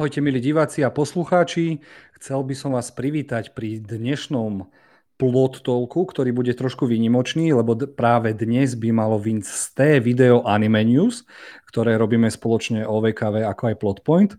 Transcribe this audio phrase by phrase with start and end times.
[0.00, 1.84] Ahojte milí diváci a poslucháči.
[2.16, 4.64] Chcel by som vás privítať pri dnešnom
[5.20, 9.90] plot talku, ktorý bude trošku výnimočný, lebo d- práve dnes by malo vyjsť z té
[10.00, 11.28] video Anime News,
[11.68, 14.32] ktoré robíme spoločne OVKV ako aj Plotpoint.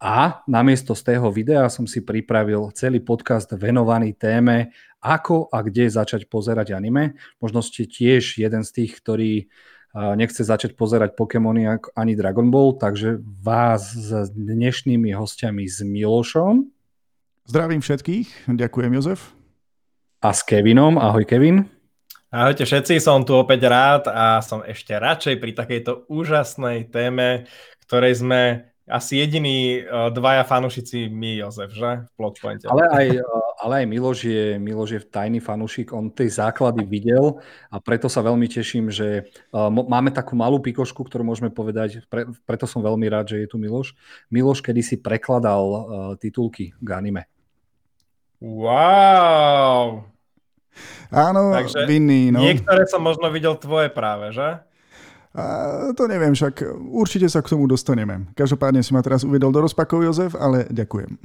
[0.00, 4.72] A namiesto z tého videa som si pripravil celý podcast venovaný téme,
[5.04, 7.20] ako a kde začať pozerať anime.
[7.44, 9.52] Možno ste tiež jeden z tých, ktorí
[9.94, 16.66] nechce začať pozerať Pokémony ani Dragon Ball, takže vás s dnešnými hostiami s Milošom.
[17.46, 19.30] Zdravím všetkých, ďakujem Jozef.
[20.18, 21.70] A s Kevinom, ahoj Kevin.
[22.34, 27.46] Ahojte všetci, som tu opäť rád a som ešte radšej pri takejto úžasnej téme,
[27.86, 32.04] ktorej sme asi jediní uh, dvaja fanúšici my, Jozef, že?
[32.04, 32.68] V Plotpointe.
[32.68, 37.40] Ale aj, uh, ale aj Miloš je, Miloš je tajný fanúšik, on tie základy videl
[37.72, 42.28] a preto sa veľmi teším, že uh, máme takú malú pikošku, ktorú môžeme povedať, pre,
[42.44, 43.96] preto som veľmi rád, že je tu Miloš.
[44.28, 45.82] Miloš kedy si prekladal uh,
[46.20, 47.24] titulky k anime.
[48.44, 50.04] Wow!
[51.14, 52.42] Áno, Takže vinný, no.
[52.42, 54.60] Niektoré som možno videl tvoje práve, že?
[55.34, 55.44] A
[55.98, 56.62] to neviem, však
[56.94, 58.30] určite sa k tomu dostaneme.
[58.38, 61.18] Každopádne si ma teraz uvedol do rozpakov, Jozef, ale ďakujem.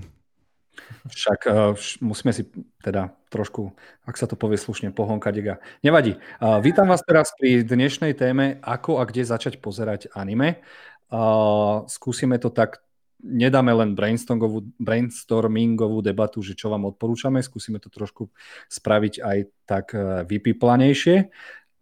[1.14, 2.50] Však uh, musíme si
[2.82, 3.70] teda trošku,
[4.10, 5.56] ak sa to povie slušne, pohonkať ega.
[5.86, 6.18] Nevadí.
[6.42, 10.66] Uh, vítam vás teraz pri dnešnej téme, ako a kde začať pozerať anime.
[11.14, 12.82] Uh, skúsime to tak,
[13.22, 18.34] nedáme len brainstormingovú, brainstormingovú debatu, že čo vám odporúčame, skúsime to trošku
[18.74, 19.38] spraviť aj
[19.70, 19.94] tak
[20.26, 21.30] vypiplanejšie.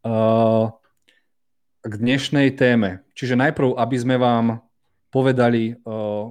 [0.03, 0.77] Uh,
[1.83, 3.06] k dnešnej téme.
[3.14, 4.61] Čiže najprv, aby sme vám
[5.14, 6.30] povedali, uh,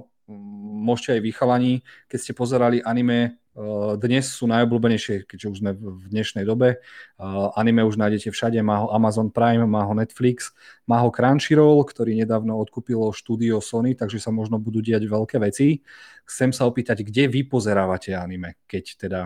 [0.83, 1.73] môžete aj vychalaní,
[2.11, 6.83] keď ste pozerali anime, uh, dnes sú najobľúbenejšie, keďže už sme v dnešnej dobe.
[7.15, 10.51] Uh, anime už nájdete všade, má ho Amazon Prime, má ho Netflix,
[10.83, 15.81] má ho Crunchyroll, ktorý nedávno odkúpilo štúdio Sony, takže sa možno budú diať veľké veci.
[16.27, 19.21] Chcem sa opýtať, kde vy pozerávate anime, keď teda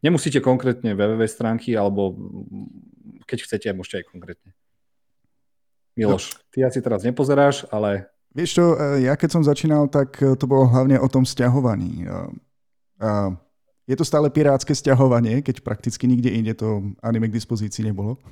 [0.00, 2.16] Nemusíte konkrétne www stránky, alebo
[3.28, 4.50] keď chcete, môžete aj konkrétne.
[5.96, 8.10] Miloš, ty asi teraz nepozeráš, ale...
[8.30, 12.06] Vieš čo, e, ja keď som začínal, tak e, to bolo hlavne o tom stiahovaní.
[12.06, 13.10] E,
[13.90, 18.22] je to stále pirátske stiahovanie, keď prakticky nikde inde to anime k dispozícii nebolo.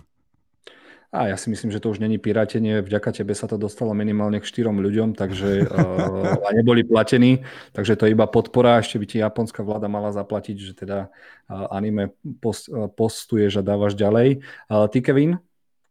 [1.08, 2.84] A ja si myslím, že to už není pirátenie.
[2.84, 7.40] Vďaka tebe sa to dostalo minimálne k štyrom ľuďom, takže uh, a neboli platení,
[7.72, 8.76] takže to je iba podpora.
[8.76, 12.12] Ešte by ti japonská vláda mala zaplatiť, že teda uh, anime
[12.44, 14.44] post, uh, postuješ a dávaš ďalej.
[14.68, 15.40] Uh, ty, Kevin?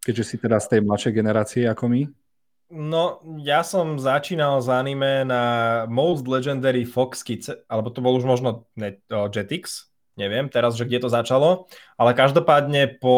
[0.07, 2.01] Keďže si teda z tej mladšej generácie ako my?
[2.67, 5.43] No, ja som začínal s anime na
[5.87, 8.67] Most Legendary Fox Kids, alebo to bol už možno
[9.11, 11.67] oh, Jetix, neviem teraz, že kde to začalo,
[11.99, 13.17] ale každopádne po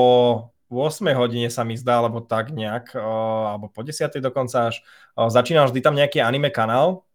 [0.70, 4.86] 8 hodine sa mi zdá, alebo tak nejak, alebo po 10 dokonca až,
[5.18, 7.10] začínal vždy tam nejaký anime kanál,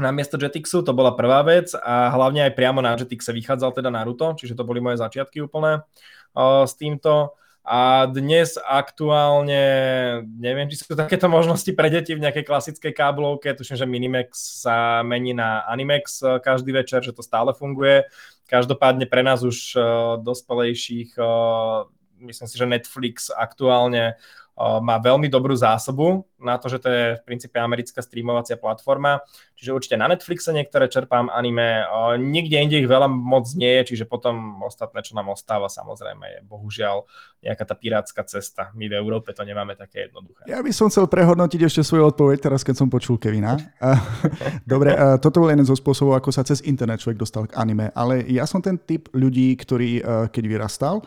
[0.00, 3.92] na miesto Jetixu, to bola prvá vec a hlavne aj priamo na Jetixe vychádzal teda
[3.92, 5.84] Naruto, čiže to boli moje začiatky úplné
[6.36, 7.36] uh, s týmto.
[7.60, 9.62] A dnes aktuálne,
[10.40, 15.04] neviem, či sú takéto možnosti pre deti v nejakej klasickej káblovke, tuším, že Minimax sa
[15.04, 18.08] mení na Animax eh, každý večer, že to stále funguje.
[18.50, 21.86] Každopádne pre nás už uh, dospelejších, uh,
[22.20, 24.20] myslím si, že Netflix aktuálne
[24.60, 29.20] má veľmi dobrú zásobu na to, že to je v princípe americká streamovacia platforma.
[29.56, 31.84] Čiže určite na Netflixe niektoré čerpám anime,
[32.16, 36.38] nikde inde ich veľa moc nie je, čiže potom ostatné, čo nám ostáva, samozrejme je
[36.48, 37.04] bohužiaľ
[37.44, 38.72] nejaká tá pirátska cesta.
[38.76, 40.48] My v Európe to nemáme také jednoduché.
[40.48, 43.56] Ja by som chcel prehodnotiť ešte svoju odpoveď teraz, keď som počul Kevina.
[44.72, 48.24] Dobre, toto bol jeden zo spôsobov, ako sa cez internet človek dostal k anime, ale
[48.28, 51.04] ja som ten typ ľudí, ktorý keď vyrastal,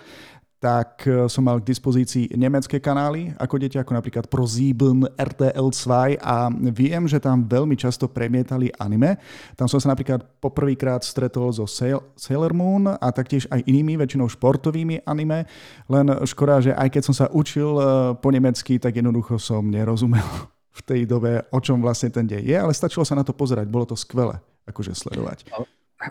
[0.63, 6.47] tak e, som mal k dispozícii nemecké kanály ako dieťa, ako napríklad ProSieben, RTL2 a
[6.71, 9.19] viem, že tam veľmi často premietali anime.
[9.59, 15.03] Tam som sa napríklad poprvýkrát stretol so Sailor Moon a taktiež aj inými, väčšinou športovými
[15.03, 15.51] anime,
[15.91, 17.83] len škoda, že aj keď som sa učil e,
[18.23, 20.23] po nemecky, tak jednoducho som nerozumel
[20.79, 23.67] v tej dobe, o čom vlastne ten dej je, ale stačilo sa na to pozerať,
[23.67, 25.43] bolo to skvelé akože sledovať.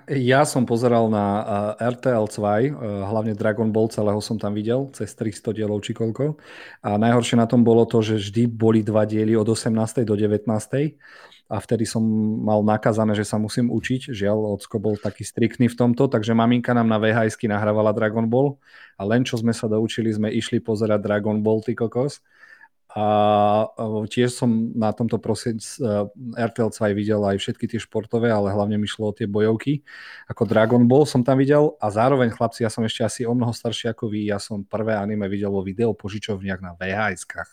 [0.08, 1.44] Ja som pozeral na
[1.76, 6.40] RTL 2, hlavne Dragon Ball, celého som tam videl, cez 300 dielov či koľko.
[6.80, 10.08] A najhoršie na tom bolo to, že vždy boli dva diely od 18.
[10.08, 10.48] do 19.
[11.52, 12.00] A vtedy som
[12.40, 14.16] mal nakazané, že sa musím učiť.
[14.16, 18.56] Žiaľ, ocko bol taký striktný v tomto, takže maminka nám na vhs nahrávala Dragon Ball.
[18.96, 22.24] A len čo sme sa doučili, sme išli pozerať Dragon Ball, ty kokos
[22.92, 23.72] a
[24.04, 25.56] tiež som na tomto proste
[26.36, 29.80] RTL 2 videl aj všetky tie športové, ale hlavne mi šlo o tie bojovky.
[30.28, 33.56] Ako Dragon Ball som tam videl a zároveň chlapci, ja som ešte asi o mnoho
[33.56, 37.50] starší ako vy, ja som prvé anime videl vo videopožičovniach na VHS-kách.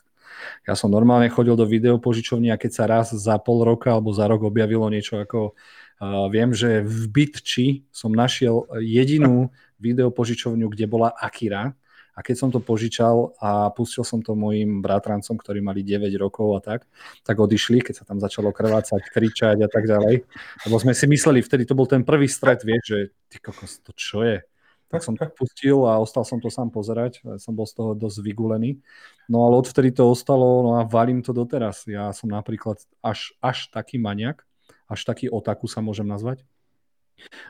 [0.68, 4.27] Ja som normálne chodil do videopožičovní a keď sa raz za pol roka alebo za
[4.27, 9.56] rok objavilo niečo ako uh, viem, že v Bitči som našiel jedinú
[9.88, 11.80] videopožičovňu, kde bola Akira
[12.19, 16.51] a keď som to požičal a pustil som to mojim bratrancom, ktorí mali 9 rokov
[16.51, 16.83] a tak,
[17.24, 20.27] tak odišli, keď sa tam začalo krvácať, kričať a tak ďalej.
[20.68, 23.00] Lebo sme si mysleli, vtedy to bol ten prvý stret, vieš, že
[23.31, 24.44] ty kokos, to čo je?
[24.92, 27.24] Tak som to pustil a ostal som to sám pozerať.
[27.39, 28.83] Som bol z toho dosť vygulený.
[29.31, 31.88] No ale odvtedy to ostalo no a valím to doteraz.
[31.88, 34.44] Ja som napríklad až, až taký maniak,
[34.92, 36.44] až taký otaku sa môžem nazvať,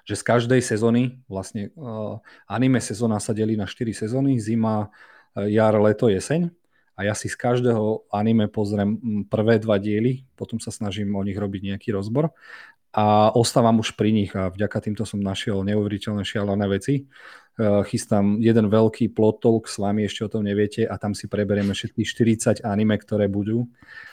[0.03, 2.17] že z každej sezóny, vlastne uh,
[2.49, 4.89] anime sezóna sa delí na 4 sezóny, zima,
[5.37, 6.49] eh, jar, leto, jeseň.
[6.99, 11.23] A ja si z každého anime pozriem mm, prvé dva diely, potom sa snažím o
[11.23, 12.35] nich robiť nejaký rozbor.
[12.91, 17.07] A ostávam už pri nich a vďaka týmto som našiel neuveriteľné šialené veci.
[17.59, 21.27] Uh, chystám jeden veľký plot talk s vami, ešte o tom neviete a tam si
[21.31, 22.07] preberieme všetkých
[22.59, 23.67] 40 anime, ktoré budú,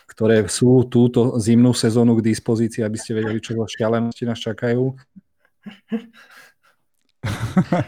[0.07, 4.95] ktoré sú túto zimnú sezónu k dispozícii, aby ste vedeli, čo šialenosti nás čakajú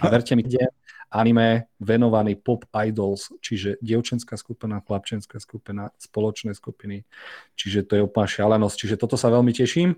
[0.03, 0.67] a verte mi, kde
[1.09, 7.09] anime venovaný pop idols, čiže dievčenská skupina, chlapčenská skupina, spoločné skupiny,
[7.57, 9.97] čiže to je úplná šialenosť, čiže toto sa veľmi teším.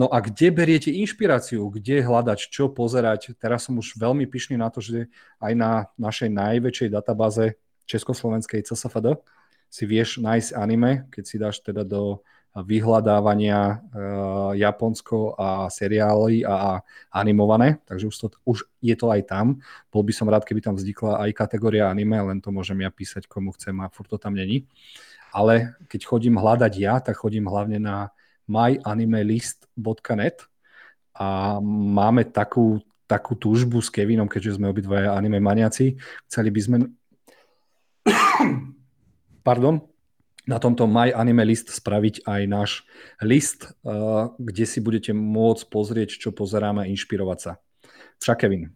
[0.00, 3.36] No a kde beriete inšpiráciu, kde hľadať, čo pozerať?
[3.36, 5.12] Teraz som už veľmi pyšný na to, že
[5.44, 9.20] aj na našej najväčšej databáze československej CSFD
[9.68, 12.24] si vieš nájsť anime, keď si dáš teda do
[12.56, 13.76] vyhľadávania uh,
[14.56, 16.80] Japonsko a seriály a
[17.12, 19.60] animované, takže už, to, už je to aj tam.
[19.92, 23.28] Bol by som rád, keby tam vznikla aj kategória anime, len to môžem ja písať
[23.28, 24.64] komu chcem a furt to tam není.
[25.36, 28.08] Ale keď chodím hľadať ja, tak chodím hlavne na
[28.48, 30.48] myanimelist.net
[31.12, 36.00] a máme takú, takú túžbu s Kevinom, keďže sme obidvaja anime maniaci.
[36.30, 36.76] Chceli by sme...
[39.46, 39.78] Pardon,
[40.46, 42.70] na tomto My Anime List spraviť aj náš
[43.18, 47.52] list, uh, kde si budete môcť pozrieť, čo pozeráme a inšpirovať sa.
[48.22, 48.70] Však Kevin.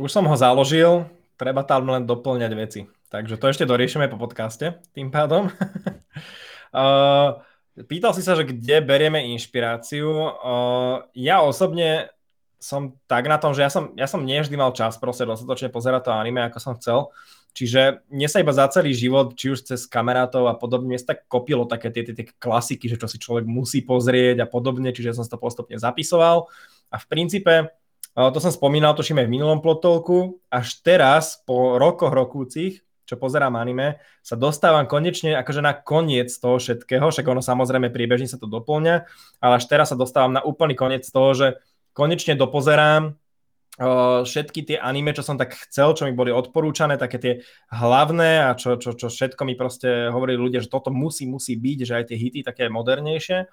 [0.00, 1.06] Už som ho založil,
[1.36, 2.80] treba tam len doplňať veci.
[3.10, 5.52] Takže to ešte doriešime po podcaste tým pádom.
[6.72, 7.36] uh,
[7.90, 10.08] pýtal si sa, že kde berieme inšpiráciu.
[10.40, 12.08] Uh, ja osobne
[12.60, 15.72] som tak na tom, že ja som, ja som nie vždy mal čas proste dostatočne
[15.72, 17.08] pozerať to anime, ako som chcel.
[17.50, 21.26] Čiže mne sa iba za celý život, či už cez kamarátov a podobne, sa tak
[21.26, 25.18] kopilo také tie, tie, tie klasiky, že čo si človek musí pozrieť a podobne, čiže
[25.18, 26.46] som to postupne zapisoval.
[26.90, 27.74] A v princípe,
[28.14, 33.58] to som spomínal, to aj v minulom plotolku, až teraz, po rokoch rokúcich, čo pozerám
[33.58, 38.46] anime, sa dostávam konečne akože na koniec toho všetkého, však ono samozrejme priebežne sa to
[38.46, 39.02] doplňa,
[39.42, 41.48] ale až teraz sa dostávam na úplný koniec toho, že
[41.90, 43.18] konečne dopozerám
[43.78, 47.32] všetky tie anime, čo som tak chcel, čo mi boli odporúčané, také tie
[47.72, 51.78] hlavné a čo, čo, čo všetko mi proste hovorili ľudia, že toto musí, musí byť,
[51.86, 53.48] že aj tie hity také modernejšie.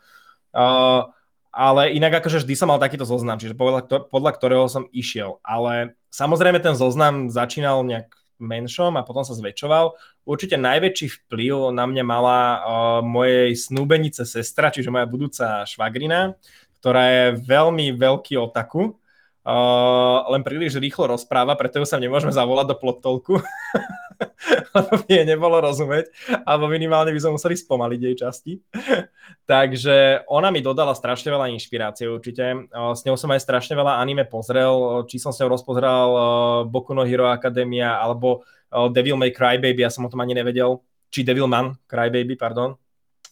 [0.51, 1.07] Uh,
[1.53, 5.39] ale inak akože vždy som mal takýto zoznam, čiže podľa, podľa ktorého som išiel.
[5.47, 9.95] Ale samozrejme ten zoznam začínal nejak menšom a potom sa zväčšoval.
[10.27, 12.59] Určite najväčší vplyv na mňa mala uh,
[12.99, 16.35] mojej snúbenice sestra, čiže moja budúca švagrina,
[16.83, 18.99] ktorá je veľmi veľký otaku
[19.47, 23.39] Uh, len príliš rýchlo rozpráva, preto ju sa nemôžeme zavolať do plotolku,
[24.75, 26.11] lebo by jej nebolo rozumieť,
[26.43, 28.53] alebo minimálne by sme museli spomaliť jej časti.
[29.47, 32.67] Takže ona mi dodala strašne veľa inšpirácie určite.
[32.75, 36.23] Uh, s ňou som aj strašne veľa anime pozrel, či som s ňou rozpozeral uh,
[36.67, 40.83] Boku no Hero Academia alebo Devil May Cry Baby, ja som o tom ani nevedel,
[41.07, 42.75] či Devil Man Cry Baby, pardon.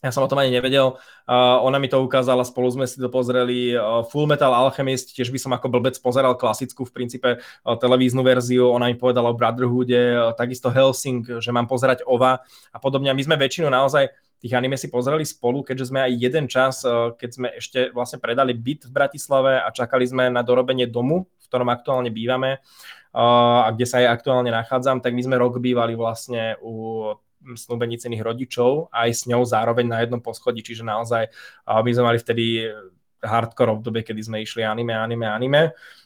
[0.06, 1.02] Ja som o tom ani nevedel.
[1.26, 3.74] Uh, ona mi to ukázala, spolu sme si to pozreli.
[3.74, 8.22] Uh, Full Metal Alchemist, tiež by som ako blbec pozeral klasickú v princípe uh, televíznu
[8.22, 8.70] verziu.
[8.70, 12.38] Ona mi povedala o Brotherhoode, uh, takisto Helsing, že mám pozerať OVA
[12.70, 13.10] a podobne.
[13.10, 14.14] my sme väčšinu naozaj
[14.46, 18.22] tých anime si pozreli spolu, keďže sme aj jeden čas, uh, keď sme ešte vlastne
[18.22, 23.66] predali byt v Bratislave a čakali sme na dorobenie domu, v ktorom aktuálne bývame uh,
[23.66, 27.10] a kde sa aj aktuálne nachádzam, tak my sme rok bývali vlastne u
[27.54, 31.30] snúbenicených rodičov aj s ňou zároveň na jednom poschodí, čiže naozaj
[31.70, 32.66] my sme mali vtedy
[33.22, 35.64] hardcore obdobie, kedy sme išli anime, anime, anime.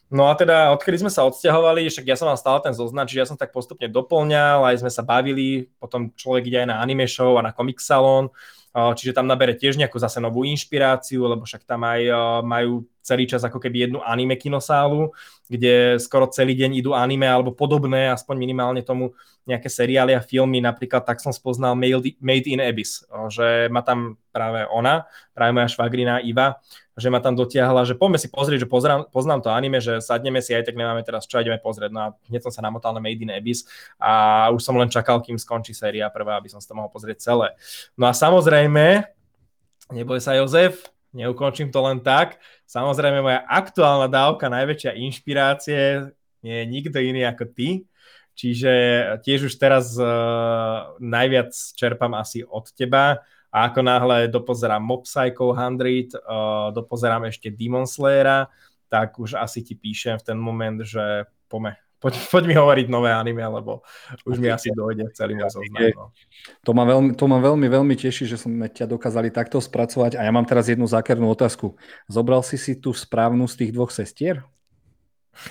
[0.10, 3.22] No a teda, odkedy sme sa odsťahovali, však ja som mal stále ten zoznam, čiže
[3.22, 7.05] ja som tak postupne doplňal, aj sme sa bavili, potom človek ide aj na anime
[7.05, 8.34] show a na comic salon,
[8.73, 12.01] čiže tam nabere tiež nejakú zase novú inšpiráciu, lebo však tam aj
[12.45, 15.09] majú celý čas ako keby jednu anime kinosálu,
[15.49, 19.17] kde skoro celý deň idú anime alebo podobné, aspoň minimálne tomu
[19.49, 23.01] nejaké seriály a filmy, napríklad tak som spoznal Made in Abyss,
[23.33, 26.61] že má tam práve ona, práve moja švagrina Iva,
[26.99, 30.43] že ma tam dotiahla, že poďme si pozrieť, že pozrám, poznám to anime, že sadneme
[30.43, 31.91] si, aj tak nemáme teraz čo, ideme pozrieť.
[31.95, 33.63] No a hneď som sa namotal na Made in Abyss
[33.95, 37.23] a už som len čakal, kým skončí séria prvá, aby som si to mohol pozrieť
[37.23, 37.55] celé.
[37.95, 39.07] No a samozrejme,
[39.95, 42.37] neboj sa Jozef, neukončím to len tak.
[42.69, 46.11] Samozrejme, moja aktuálna dávka, najväčšia inšpirácie
[46.43, 47.89] nie je nikto iný ako ty.
[48.39, 48.71] Čiže
[49.19, 55.57] tiež už teraz uh, najviac čerpám asi od teba a ako náhle dopozerám Mob Psycho
[55.57, 58.47] 100, uh, dopozerám ešte Demon Slayera,
[58.89, 63.09] tak už asi ti píšem v ten moment, že pome, poď, poď mi hovoriť nové
[63.13, 63.81] anime, lebo
[64.25, 65.89] už mi asi dojde celý môj zoznam.
[65.93, 66.05] No.
[66.65, 70.25] To ma, veľmi, to ma veľmi, veľmi teší, že sme ťa dokázali takto spracovať a
[70.25, 71.73] ja mám teraz jednu zákernú otázku.
[72.09, 74.45] Zobral si si tú správnu z tých dvoch sestier?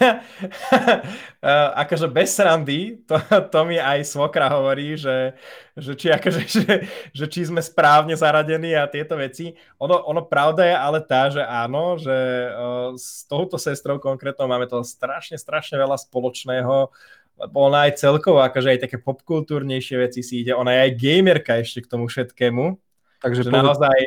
[0.01, 3.17] Uh, akože bez srandy, to,
[3.53, 5.33] to mi aj svokra hovorí, že,
[5.75, 6.75] že, či, akože, že,
[7.15, 9.57] že či sme správne zaradení a tieto veci.
[9.81, 12.17] Ono, ono pravda je ale tá, že áno, že
[12.53, 16.91] uh, s touto sestrou konkrétno máme to strašne, strašne veľa spoločného,
[17.39, 21.53] lebo ona aj celkovo, akože aj také popkultúrnejšie veci si ide, ona je aj gamerka
[21.63, 22.88] ešte k tomu všetkému,
[23.19, 23.59] Takže povedz...
[23.59, 23.99] naozaj,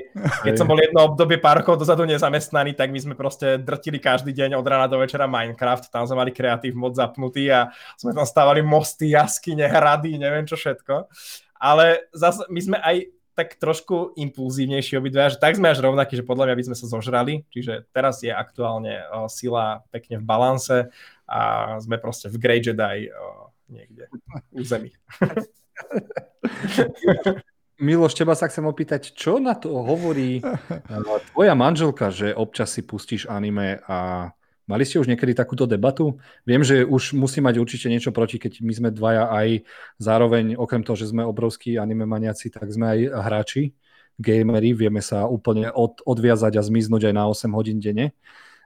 [0.48, 4.32] keď som bol jedno obdobie pár rokov dozadu nezamestnaný, tak my sme proste drtili každý
[4.32, 8.24] deň od rána do večera Minecraft, tam sme mali kreatív mod zapnutý a sme tam
[8.24, 11.12] stávali mosty, jaskyne, hrady, neviem čo všetko.
[11.60, 16.28] Ale zase my sme aj tak trošku impulzívnejší obidva, že tak sme až rovnakí, že
[16.28, 20.92] podľa mňa by sme sa zožrali, čiže teraz je aktuálne o, sila pekne v balanse
[21.28, 21.40] a
[21.80, 24.08] sme proste v Grey Jedi o, niekde
[24.52, 24.92] u zemi.
[27.82, 30.38] Miloš, teba sa chcem opýtať, čo na to hovorí
[31.34, 34.30] tvoja manželka, že občas si pustíš anime a
[34.70, 36.22] mali ste už niekedy takúto debatu?
[36.46, 39.66] Viem, že už musí mať určite niečo proti, keď my sme dvaja aj
[39.98, 43.74] zároveň, okrem toho, že sme obrovskí anime maniaci, tak sme aj hráči,
[44.22, 48.14] gamery, vieme sa úplne od, odviazať a zmiznúť aj na 8 hodín denne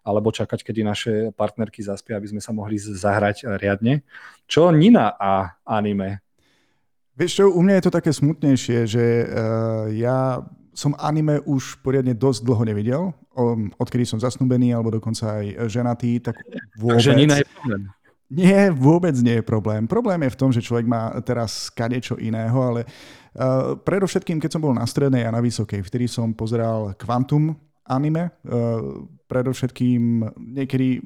[0.05, 4.05] alebo čakať, kedy naše partnerky zaspia, aby sme sa mohli zahrať riadne.
[4.45, 6.24] Čo Nina a anime?
[7.15, 10.43] Vieš čo, u mňa je to také smutnejšie, že uh, ja
[10.75, 16.19] som anime už poriadne dosť dlho nevidel, um, odkedy som zasnúbený alebo dokonca aj ženatý,
[16.19, 16.35] tak
[16.75, 16.99] vôbec...
[16.99, 17.81] Takže Nina je problém.
[18.25, 19.87] Nie, vôbec nie je problém.
[19.87, 24.63] Problém je v tom, že človek má teraz kadečo iného, ale uh, predovšetkým, keď som
[24.65, 27.55] bol na strednej a na vysokej, vtedy som pozeral Quantum
[27.87, 30.99] anime, uh, predovšetkým niekedy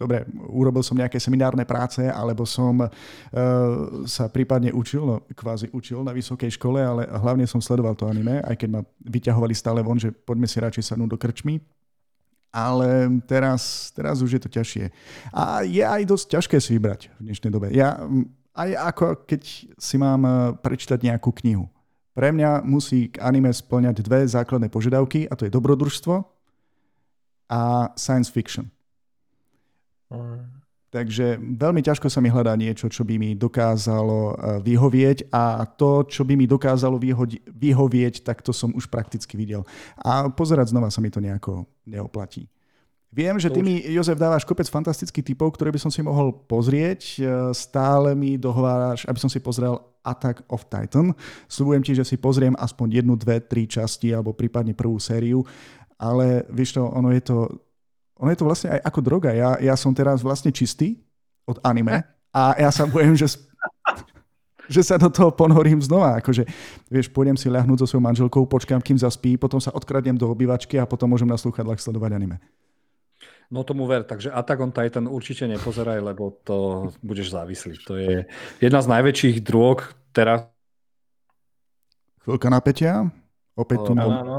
[0.00, 2.88] dobre, urobil som nejaké seminárne práce, alebo som uh,
[4.08, 8.40] sa prípadne učil, no kvázi učil na vysokej škole, ale hlavne som sledoval to anime,
[8.40, 11.60] aj keď ma vyťahovali stále von, že poďme si radšej sadnúť do krčmy.
[12.50, 14.90] Ale teraz, teraz už je to ťažšie.
[15.30, 17.70] A je aj dosť ťažké si vybrať v dnešnej dobe.
[17.70, 17.94] Ja
[18.54, 19.42] aj ako keď
[19.78, 21.70] si mám eh, prečítať nejakú knihu.
[22.10, 26.26] Pre mňa musí k anime splňať dve základné požiadavky a to je dobrodružstvo
[27.48, 27.60] a
[27.94, 28.66] science fiction.
[30.90, 36.02] Takže veľmi ťažko sa mi hľadá niečo, čo by mi dokázalo eh, vyhovieť a to,
[36.02, 39.62] čo by mi dokázalo vyhodi- vyhovieť, tak to som už prakticky videl.
[40.02, 42.50] A pozerať znova sa mi to nejako neoplatí.
[43.10, 47.00] Viem, že ty mi, Jozef, dávaš kopec fantastických typov, ktoré by som si mohol pozrieť.
[47.22, 51.14] Eh, stále mi dohováraš, aby som si pozrel Attack of Titan.
[51.46, 55.46] Sľubujem ti, že si pozriem aspoň jednu, dve, tri časti alebo prípadne prvú sériu.
[56.00, 57.36] Ale vieš to, ono je to
[58.20, 59.32] ono je to vlastne aj ako droga.
[59.32, 61.00] Ja, ja som teraz vlastne čistý
[61.48, 63.40] od anime a ja sa bojím, že,
[64.68, 66.20] že sa do toho ponorím znova.
[66.20, 66.44] Akože,
[66.92, 70.76] vieš, pôjdem si ľahnúť so svojou manželkou, počkám, kým zaspí, potom sa odkradnem do obývačky
[70.76, 72.36] a potom môžem na slúchadlách sledovať anime.
[73.50, 77.82] No tomu ver, takže Attack on Titan určite nepozeraj, lebo to budeš závislý.
[77.82, 78.22] To je
[78.62, 80.46] jedna z najväčších drog teraz.
[82.22, 83.10] Chvíľka napätia.
[83.58, 83.92] Opäť tu...
[83.98, 84.38] No, no.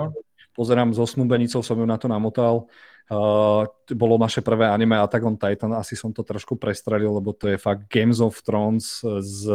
[0.61, 2.69] Pozerám so snúbenicou, som ju na to namotal.
[3.09, 3.65] Uh,
[3.97, 7.59] bolo naše prvé anime Attack on Titan, asi som to trošku prestrelil, lebo to je
[7.59, 9.51] fakt Games of Thrones z,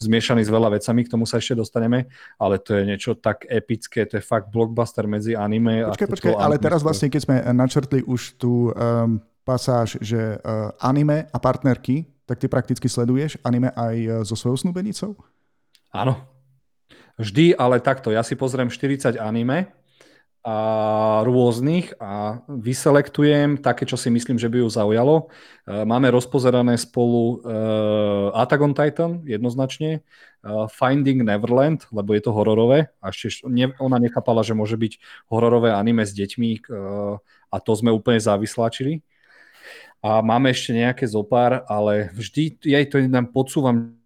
[0.00, 2.08] zmiešaný s veľa vecami, k tomu sa ešte dostaneme,
[2.40, 6.12] ale to je niečo tak epické, to je fakt blockbuster medzi anime počkej, a...
[6.14, 11.36] Počkaj, ale teraz vlastne, keď sme načrtli už tú um, pasáž, že uh, anime a
[11.36, 15.20] partnerky, tak ty prakticky sleduješ anime aj uh, so svojou snúbenicou?
[15.92, 16.16] Áno.
[17.20, 18.08] Vždy, ale takto.
[18.08, 19.72] Ja si pozriem 40 anime,
[20.46, 20.56] a
[21.26, 25.26] rôznych a vyselektujem také, čo si myslím, že by ju zaujalo.
[25.66, 30.06] E, máme rozpozerané spolu uh, Attack on Titan jednoznačne,
[30.46, 33.42] uh, Finding Neverland, lebo je to hororové a ešte
[33.82, 36.70] ona nechápala, že môže byť hororové anime s deťmi
[37.50, 39.02] a to sme úplne závisláčili.
[39.98, 43.98] A máme ešte nejaké zopár, ale vždy ja to nám podsúvam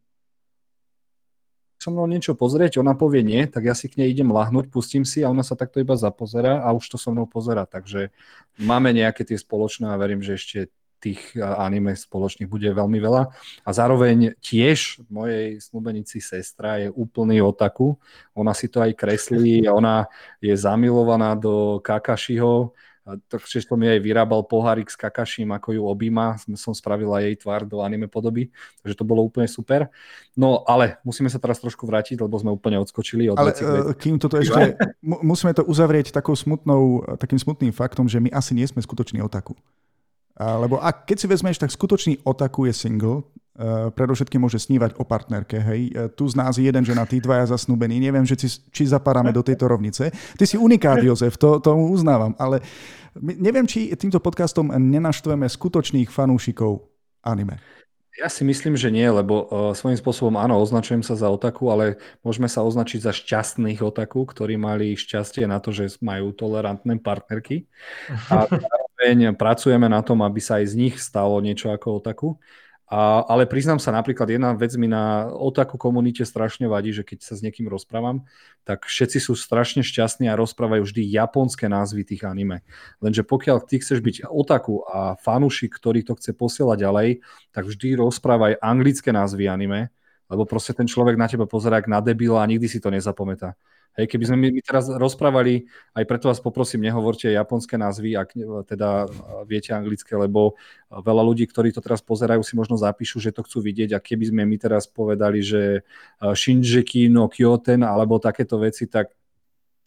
[1.80, 5.08] so mnou niečo pozrieť, ona povie nie, tak ja si k nej idem lahnúť, pustím
[5.08, 7.64] si a ona sa takto iba zapozera a už to so mnou pozera.
[7.64, 8.12] Takže
[8.60, 10.58] máme nejaké tie spoločné a verím, že ešte
[11.00, 13.32] tých anime spoločných bude veľmi veľa.
[13.64, 17.96] A zároveň tiež mojej snúbenici sestra je úplný otaku.
[18.36, 20.04] Ona si to aj kreslí, ona
[20.44, 22.76] je zamilovaná do Kakashiho,
[23.26, 27.80] takže som jej vyrábal pohárik s Kakaším, ako ju objíma, som spravila jej tvar do
[27.80, 28.52] anime podoby,
[28.84, 29.88] takže to bolo úplne super.
[30.36, 33.90] No ale musíme sa teraz trošku vrátiť, lebo sme úplne odskočili od Ale veci, uh,
[33.96, 38.68] kým toto ešte, musíme to uzavrieť takou smutnou, takým smutným faktom, že my asi nie
[38.68, 39.58] sme skutoční otaku.
[40.40, 43.26] Lebo ak, keď si vezmeš, tak skutočný otaku je single,
[43.60, 45.92] Uh, predovšetkým môže snívať o partnerke, hej.
[45.92, 48.00] Uh, tu z nás je jeden ženatý, dvaja zasnúbení.
[48.00, 50.08] Neviem, že či, či zapadáme do tejto rovnice.
[50.08, 52.64] Ty si unikát, Jozef, to, tomu uznávam, ale
[53.18, 56.86] neviem, či týmto podcastom nenaštveme skutočných fanúšikov
[57.24, 57.58] anime.
[58.18, 61.96] Ja si myslím, že nie, lebo uh, svojím spôsobom áno, označujem sa za otaku, ale
[62.20, 67.64] môžeme sa označiť za šťastných otaku, ktorí mali šťastie na to, že majú tolerantné partnerky.
[68.28, 72.28] A zároveň pracujeme na tom, aby sa aj z nich stalo niečo ako otaku.
[72.90, 77.22] A, ale priznám sa napríklad, jedna vec mi na otaku komunite strašne vadí, že keď
[77.22, 78.26] sa s niekým rozprávam,
[78.66, 82.66] tak všetci sú strašne šťastní a rozprávajú vždy japonské názvy tých anime.
[82.98, 87.08] Lenže pokiaľ ty chceš byť otaku a fanúšik, ktorý to chce posielať ďalej,
[87.54, 89.94] tak vždy rozprávaj anglické názvy anime,
[90.26, 93.54] lebo proste ten človek na teba pozerá na debila a nikdy si to nezapamätá.
[93.98, 95.66] Hej, keby sme my teraz rozprávali,
[95.98, 98.38] aj preto vás poprosím, nehovorte japonské názvy, ak
[98.70, 99.10] teda
[99.50, 100.54] viete anglické, lebo
[100.88, 103.98] veľa ľudí, ktorí to teraz pozerajú, si možno zapíšu, že to chcú vidieť.
[103.98, 105.82] A keby sme my teraz povedali, že
[106.22, 109.10] Shinjiki no Kyoten alebo takéto veci, tak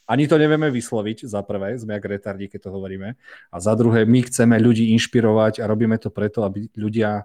[0.03, 3.15] ani to nevieme vysloviť, za prvé, sme jak retardi, keď to hovoríme,
[3.49, 7.23] a za druhé, my chceme ľudí inšpirovať a robíme to preto, aby ľudia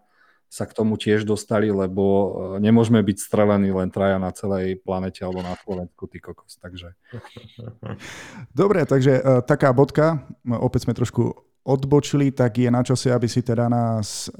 [0.48, 2.28] sa k tomu tiež dostali, lebo e,
[2.64, 6.96] nemôžeme byť strelení len traja na celej planete alebo na Slovensku, ty kokos, takže.
[8.60, 11.36] Dobre, takže uh, taká bodka, opäť sme trošku
[11.68, 14.32] odbočili, tak je na čase, aby si teda nás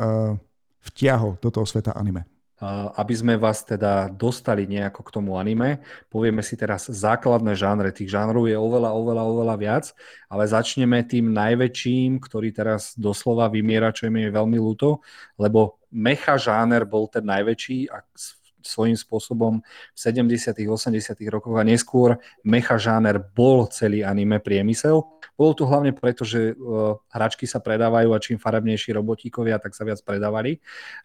[0.80, 2.37] vtiahol do toho sveta anime
[2.98, 5.78] aby sme vás teda dostali nejako k tomu anime.
[6.10, 7.94] Povieme si teraz základné žánre.
[7.94, 9.84] Tých žánrov je oveľa, oveľa, oveľa viac,
[10.26, 14.98] ale začneme tým najväčším, ktorý teraz doslova vymiera, čo je mi veľmi ľúto,
[15.38, 18.02] lebo mecha žáner bol ten najväčší a
[18.68, 20.52] svojím spôsobom v 70.
[20.52, 20.92] 80.
[21.32, 25.08] rokoch a neskôr mecha žáner bol celý anime priemysel.
[25.38, 29.86] Bolo to hlavne preto, že uh, hračky sa predávajú a čím farebnejší robotíkovia, tak sa
[29.86, 30.58] viac predávali.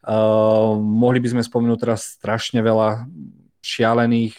[0.04, 3.08] Uh, mohli by sme spomenúť teraz strašne veľa
[3.64, 4.36] šialených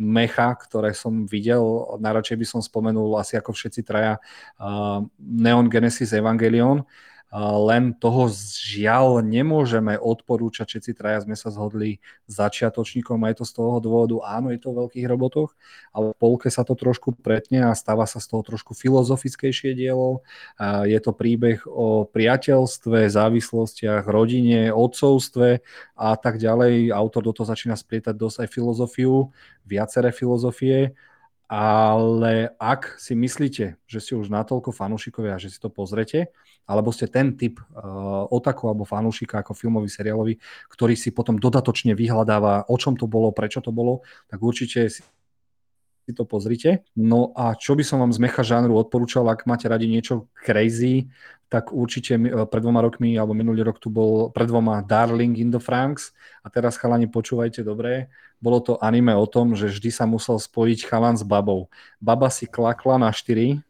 [0.00, 1.62] mecha, ktoré som videl.
[2.00, 4.16] Najradšej by som spomenul asi ako všetci traja
[4.58, 6.82] uh, Neon Genesis Evangelion,
[7.32, 8.28] len toho
[8.60, 14.52] žiaľ nemôžeme odporúčať, všetci traja sme sa zhodli začiatočníkom aj to z toho dôvodu, áno,
[14.52, 15.56] je to o veľkých robotoch,
[15.96, 20.20] ale v polke sa to trošku pretne a stáva sa z toho trošku filozofickejšie dielo.
[20.84, 25.64] Je to príbeh o priateľstve, závislostiach, rodine, odcovstve
[25.96, 26.92] a tak ďalej.
[26.92, 29.32] Autor do toho začína splietať dosť aj filozofiu,
[29.64, 30.92] viaceré filozofie
[31.52, 36.32] ale ak si myslíte, že ste už natoľko fanúšikovia, že si to pozrete,
[36.64, 40.40] alebo ste ten typ uh, otaku alebo fanúšika ako filmový, seriálový,
[40.72, 44.00] ktorý si potom dodatočne vyhľadáva, o čom to bolo, prečo to bolo,
[44.32, 45.04] tak určite si
[46.12, 46.84] si to pozrite.
[46.92, 51.08] No a čo by som vám z mecha žánru odporúčal, ak máte radi niečo crazy,
[51.48, 55.48] tak určite e, pred dvoma rokmi, alebo minulý rok tu bol pred dvoma Darling in
[55.48, 56.12] the Franks
[56.44, 60.88] a teraz chalani počúvajte dobre, bolo to anime o tom, že vždy sa musel spojiť
[60.88, 61.72] chalan s babou.
[61.96, 63.60] Baba si klakla na štyri,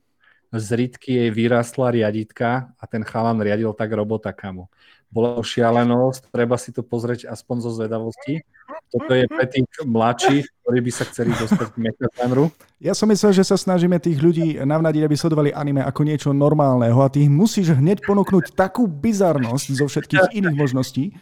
[0.53, 4.69] z rytky jej vyrastla riaditka a ten chalan riadil tak robota kamo
[5.13, 8.41] bola šialenosť, treba si to pozrieť aspoň zo zvedavosti.
[8.89, 12.49] Toto je pre tých mladších, ktorí by sa chceli dostať k mechažánru.
[12.81, 16.97] Ja som myslel, že sa snažíme tých ľudí navnadiť, aby sledovali anime ako niečo normálneho
[17.05, 21.13] a ty musíš hneď ponúknuť takú bizarnosť zo všetkých iných možností.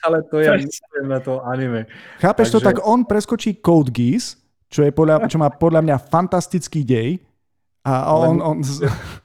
[0.00, 1.84] Ale to ja myslím na to anime.
[2.24, 2.64] Chápeš Takže...
[2.64, 2.66] to?
[2.72, 4.40] Tak on preskočí Code Geass,
[4.72, 7.20] čo, je podľa, čo má podľa mňa fantastický dej
[7.84, 8.56] a on, on,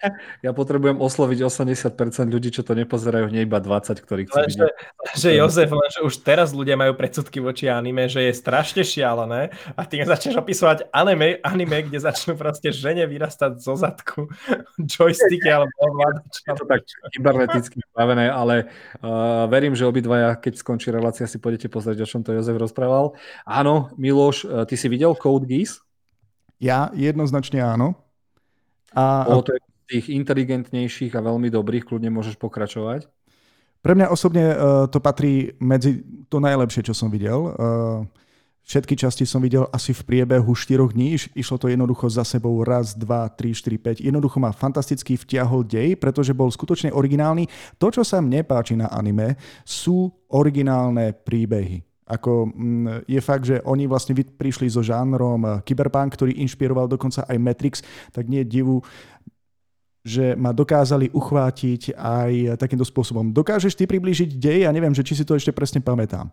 [0.46, 4.68] ja potrebujem osloviť 80% ľudí, čo to nepozerajú, nie iba 20, ktorí chcú že,
[5.16, 9.80] že Jozef, že už teraz ľudia majú predsudky voči anime, že je strašne šialené a
[9.84, 14.26] ty začneš opisovať anime, anime, kde začnú proste žene vyrastať zo zadku
[14.92, 16.44] joysticky alebo ovládač.
[16.44, 16.82] Je to tak
[17.12, 18.68] kyberneticky spravené, ale
[19.00, 23.14] uh, verím, že obidvaja, keď skončí relácia, si pôjdete pozrieť, o čom to Jozef rozprával.
[23.44, 25.84] Áno, Miloš, uh, ty si videl Code Geass?
[26.60, 27.96] Ja jednoznačne áno.
[28.92, 29.60] A, o, to je
[29.90, 33.10] tých inteligentnejších a veľmi dobrých, kľudne môžeš pokračovať.
[33.80, 37.50] Pre mňa osobne uh, to patrí medzi to najlepšie, čo som videl.
[37.58, 38.06] Uh,
[38.70, 42.94] Všetky časti som videl asi v priebehu 4 dní, išlo to jednoducho za sebou raz,
[42.94, 43.98] dva, tri, štyri, päť.
[43.98, 47.50] Jednoducho ma fantasticky vtiahol dej, pretože bol skutočne originálny.
[47.82, 49.34] To, čo sa mne páči na anime,
[49.66, 51.82] sú originálne príbehy.
[52.10, 57.42] Ako mm, je fakt, že oni vlastne prišli so žánrom Cyberpunk, ktorý inšpiroval dokonca aj
[57.42, 57.74] Matrix,
[58.14, 58.86] tak nie divu,
[60.00, 63.36] že ma dokázali uchvátiť aj takýmto spôsobom.
[63.36, 64.58] Dokážeš ty priblížiť dej?
[64.64, 66.32] Ja neviem, že či si to ešte presne pamätám.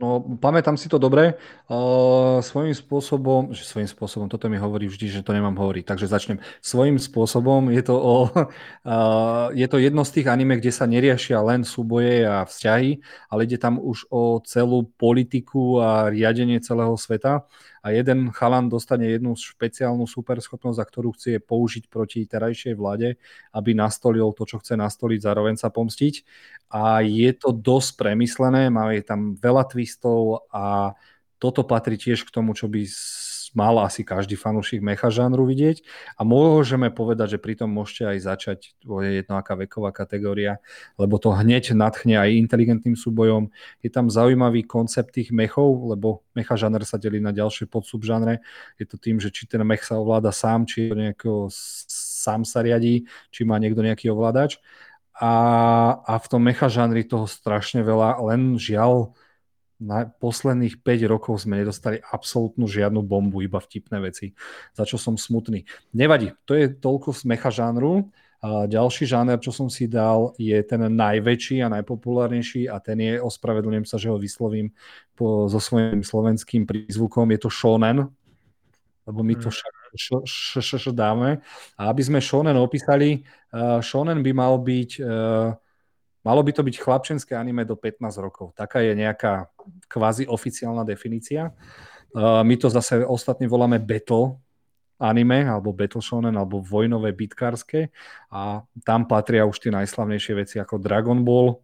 [0.00, 1.36] No, pamätám si to dobre.
[1.68, 6.08] Uh, svojím spôsobom, že svojím spôsobom, toto mi hovorí vždy, že to nemám hovoriť, takže
[6.08, 6.40] začnem.
[6.64, 11.44] Svojím spôsobom je to, o, uh, je to jedno z tých anime, kde sa neriešia
[11.44, 12.96] len súboje a vzťahy,
[13.28, 17.44] ale ide tam už o celú politiku a riadenie celého sveta
[17.80, 23.16] a jeden chalan dostane jednu špeciálnu superschopnosť, za ktorú chce použiť proti terajšej vláde,
[23.56, 26.24] aby nastolil to, čo chce nastoliť, zároveň sa pomstiť.
[26.76, 30.92] A je to dosť premyslené, máme tam veľa twistov a
[31.40, 32.84] toto patrí tiež k tomu, čo by
[33.54, 35.82] mal asi každý fanúšik mecha žánru vidieť
[36.18, 40.62] a môžeme povedať, že pritom môžete aj začať, je jedno aká veková kategória,
[40.94, 43.50] lebo to hneď nadchne aj inteligentným súbojom.
[43.82, 48.42] Je tam zaujímavý koncept tých mechov, lebo mecha žáner sa delí na ďalšie podsubžánre.
[48.78, 53.08] Je to tým, že či ten mech sa ovláda sám, či nejakého sám sa riadí,
[53.34, 54.62] či má niekto nejaký ovládač.
[55.20, 55.32] A,
[56.00, 59.12] a v tom mecha žánri toho strašne veľa, len žiaľ
[59.80, 64.36] na posledných 5 rokov sme nedostali absolútnu žiadnu bombu, iba vtipné veci,
[64.76, 65.64] za čo som smutný.
[65.96, 68.12] Nevadí, to je toľko z mecha žánru.
[68.40, 73.20] A ďalší žáner, čo som si dal, je ten najväčší a najpopulárnejší a ten je,
[73.20, 74.72] ospravedlňujem sa, že ho vyslovím
[75.12, 78.08] po, so svojím slovenským prízvukom, je to shonen,
[79.04, 79.74] lebo my to však
[80.88, 80.96] mm.
[80.96, 81.44] dáme.
[81.76, 83.20] A aby sme shonen opísali,
[83.52, 85.52] uh, shonen by mal byť uh,
[86.20, 88.52] Malo by to byť chlapčenské anime do 15 rokov.
[88.52, 89.48] Taká je nejaká
[89.88, 91.56] kvázi oficiálna definícia.
[92.12, 94.36] Uh, my to zase ostatne voláme battle
[95.00, 97.88] anime, alebo battle shonen, alebo vojnové bitkárske.
[98.28, 101.56] A tam patria už tie najslavnejšie veci ako Dragon Ball,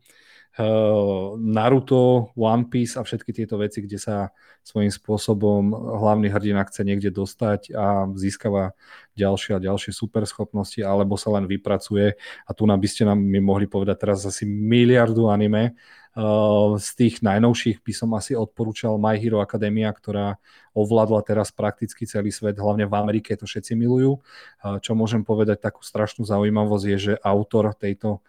[1.37, 4.33] Naruto, One Piece a všetky tieto veci, kde sa
[4.65, 5.69] svojím spôsobom
[6.01, 8.73] hlavný hrdina chce niekde dostať a získava
[9.15, 12.17] ďalšie a ďalšie superschopnosti, alebo sa len vypracuje.
[12.49, 15.77] A tu by ste nám mi mohli povedať teraz asi miliardu anime.
[16.17, 20.41] Uh, z tých najnovších by som asi odporúčal My Hero Academia, ktorá
[20.73, 24.25] ovládla teraz prakticky celý svet, hlavne v Amerike to všetci milujú.
[24.65, 28.25] Uh, čo môžem povedať, takú strašnú zaujímavosť je, že autor tejto,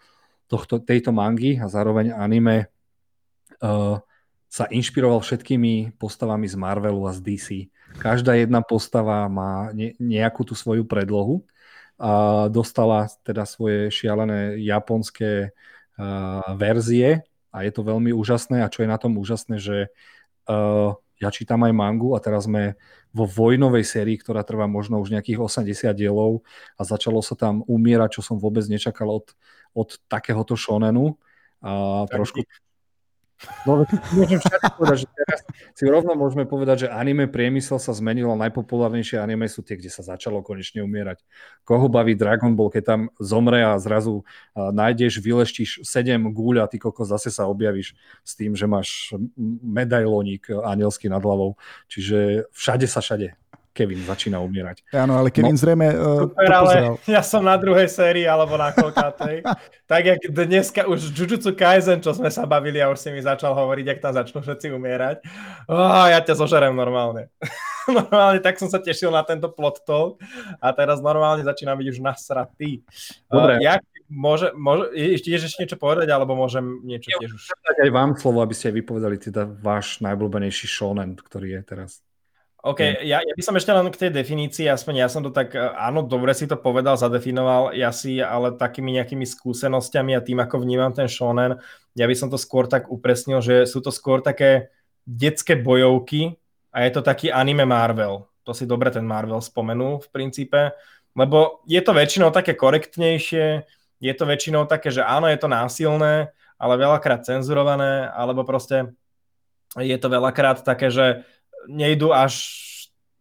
[0.47, 2.71] tohto, tejto mangy a zároveň anime
[3.63, 3.99] uh,
[4.47, 7.47] sa inšpiroval všetkými postavami z Marvelu a z DC.
[7.99, 11.43] Každá jedna postava má ne, nejakú tú svoju predlohu
[11.99, 18.85] a dostala teda svoje šialené japonské uh, verzie a je to veľmi úžasné a čo
[18.85, 19.91] je na tom úžasné, že
[20.47, 22.77] uh, ja čítam aj mangu a teraz sme
[23.09, 26.45] vo vojnovej sérii, ktorá trvá možno už nejakých 80 dielov
[26.77, 29.33] a začalo sa tam umierať, čo som vôbec nečakal od,
[29.73, 31.17] od takéhoto shonenu.
[31.57, 32.45] A trošku,
[33.69, 33.85] No,
[34.17, 35.39] môžem však povedať, že teraz
[35.77, 39.93] si rovno môžeme povedať, že anime priemysel sa zmenil a najpopulárnejšie anime sú tie, kde
[39.93, 41.21] sa začalo konečne umierať.
[41.61, 44.25] Koho baví Dragon Ball, keď tam zomre a zrazu
[44.57, 47.93] nájdeš, vyleštíš 7 gúľ a ty koko zase sa objavíš
[48.25, 49.13] s tým, že máš
[49.61, 51.61] medailónik anielský nad hlavou.
[51.93, 53.37] Čiže všade sa všade
[53.77, 54.81] Kevin začína umierať.
[54.89, 55.61] Áno, ale Kevin no.
[55.61, 56.73] zrejme uh, Super, ale
[57.05, 59.45] ja som na druhej sérii alebo na koľkátej.
[59.91, 63.53] tak jak dneska už Jujutsu Kaisen, čo sme sa bavili a už si mi začal
[63.53, 65.21] hovoriť, jak tam začnú všetci umierať.
[65.69, 67.29] Oh, ja ťa zožerem normálne.
[67.87, 70.17] normálne tak som sa tešil na tento plot talk
[70.57, 72.81] a teraz normálne začína byť už nasratý.
[73.29, 73.61] Dobre.
[73.61, 77.43] Uh, jak Môže, môže, ešte ešte niečo povedať, alebo môžem niečo tiež už...
[77.51, 81.91] aj vám slovo, aby ste vypovedali teda váš najblúbenejší shonen, ktorý je teraz.
[82.67, 85.55] OK, ja, ja by som ešte len k tej definícii, aspoň ja som to tak,
[85.55, 90.43] e, áno, dobre si to povedal, zadefinoval, ja si ale takými nejakými skúsenosťami a tým,
[90.43, 91.55] ako vnímam ten shonen,
[91.95, 94.67] ja by som to skôr tak upresnil, že sú to skôr také
[95.07, 96.35] detské bojovky
[96.75, 98.27] a je to taký anime Marvel.
[98.43, 100.75] To si dobre ten Marvel spomenul v princípe,
[101.15, 103.63] lebo je to väčšinou také korektnejšie,
[103.97, 108.91] je to väčšinou také, že áno, je to násilné, ale veľakrát cenzurované, alebo proste
[109.77, 111.27] je to veľakrát také, že
[111.67, 112.63] nejdu až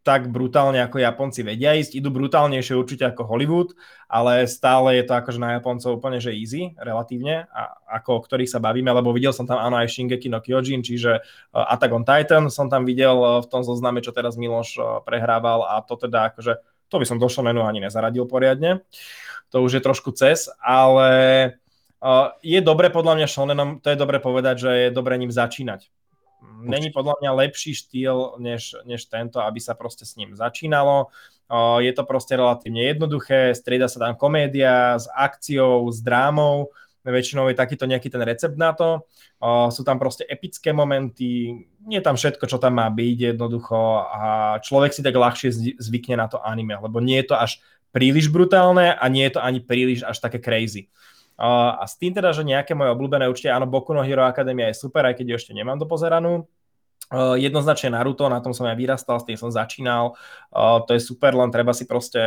[0.07, 1.99] tak brutálne, ako Japonci vedia ísť.
[1.99, 3.75] Idú brutálnejšie určite ako Hollywood,
[4.07, 8.47] ale stále je to akože na Japoncov úplne, že easy, relatívne, a ako o ktorých
[8.47, 12.07] sa bavíme, lebo videl som tam áno aj Shingeki no Kyojin, čiže uh, Attack on
[12.07, 15.99] Titan som tam videl uh, v tom zozname, čo teraz Miloš uh, prehrával a to
[15.99, 18.87] teda akože, to by som do Shonenu ani nezaradil poriadne.
[19.51, 21.11] To už je trošku cez, ale
[22.43, 25.91] je dobre podľa mňa Shonenom, to je dobre povedať, že je dobre ním začínať
[26.67, 31.15] Není podľa mňa lepší štýl, než, než tento, aby sa proste s ním začínalo.
[31.79, 36.75] Je to proste relatívne jednoduché, strieda sa tam komédia s akciou, s drámou,
[37.07, 39.07] väčšinou je takýto nejaký ten recept na to.
[39.71, 43.79] Sú tam proste epické momenty, nie je tam všetko, čo tam má byť jednoducho
[44.11, 44.21] a
[44.59, 47.63] človek si tak ľahšie zvykne na to anime, lebo nie je to až
[47.95, 50.91] príliš brutálne a nie je to ani príliš až také crazy.
[51.37, 54.81] A s tým teda, že nejaké moje obľúbené, určite áno, Boku no Hero Academia je
[54.81, 56.49] super, aj keď ju ešte nemám dopozeranú.
[57.07, 60.19] Uh, jednoznačne Naruto, na tom som aj vyrastal, s tým som začínal.
[60.51, 62.19] Uh, to je super, len treba si proste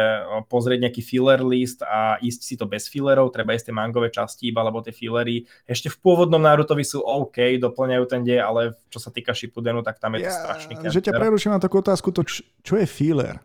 [0.47, 4.47] pozrieť nejaký filler list a ísť si to bez fillerov, treba ísť tie mangové časti
[4.47, 9.03] iba, lebo tie fillery ešte v pôvodnom Narutovi sú OK, doplňajú ten dej, ale čo
[9.03, 10.95] sa týka Shippudenu, tak tam je ja, to strašný cancer.
[10.95, 13.43] Že ťa preruším na takú otázku, to čo, čo je filler?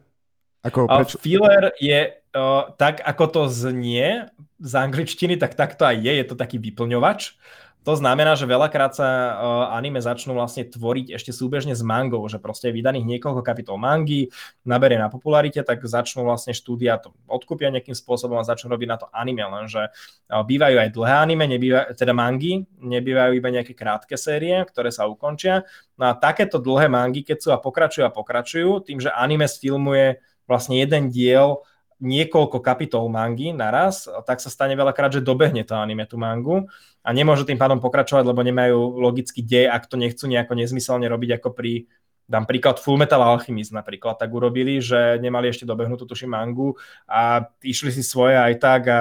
[0.65, 1.21] Ako, prečo...
[1.21, 6.35] Filler je uh, tak, ako to znie z angličtiny, tak takto aj je, je to
[6.41, 7.37] taký vyplňovač.
[7.85, 12.41] To znamená, že veľakrát sa uh, anime začnú vlastne tvoriť ešte súbežne s mangou, že
[12.41, 14.33] proste je vydaných niekoľko kapitol mangy,
[14.65, 18.97] naberie na popularite, tak začnú vlastne štúdia to odkúpia nejakým spôsobom a začnú robiť na
[18.97, 24.17] to anime, lenže uh, bývajú aj dlhé anime, nebýva, teda mangy, nebývajú iba nejaké krátke
[24.17, 25.69] série, ktoré sa ukončia.
[26.01, 30.25] No a takéto dlhé mangy, keď sú a pokračujú a pokračujú, tým, že anime sfilmuje
[30.45, 31.65] vlastne jeden diel
[32.03, 36.67] niekoľko kapitol mangy naraz, tak sa stane veľakrát, že dobehne to anime tú mangu
[37.01, 41.41] a nemôžu tým pádom pokračovať, lebo nemajú logický dej, ak to nechcú nejako nezmyselne robiť
[41.41, 41.89] ako pri
[42.25, 47.93] dám príklad Full Alchemist napríklad, tak urobili, že nemali ešte dobehnutú tuším mangu a išli
[47.93, 49.01] si svoje aj tak a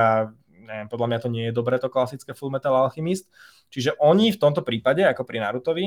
[0.52, 3.32] neviem, podľa mňa to nie je dobré to klasické Full Alchemist.
[3.72, 5.86] Čiže oni v tomto prípade, ako pri Narutovi,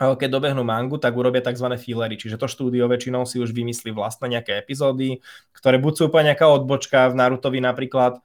[0.00, 1.76] keď dobehnú mangu, tak urobia tzv.
[1.76, 5.20] fillery, čiže to štúdio väčšinou si už vymyslí vlastné nejaké epizódy,
[5.52, 8.16] ktoré buď sú úplne nejaká odbočka v Narutovi napríklad,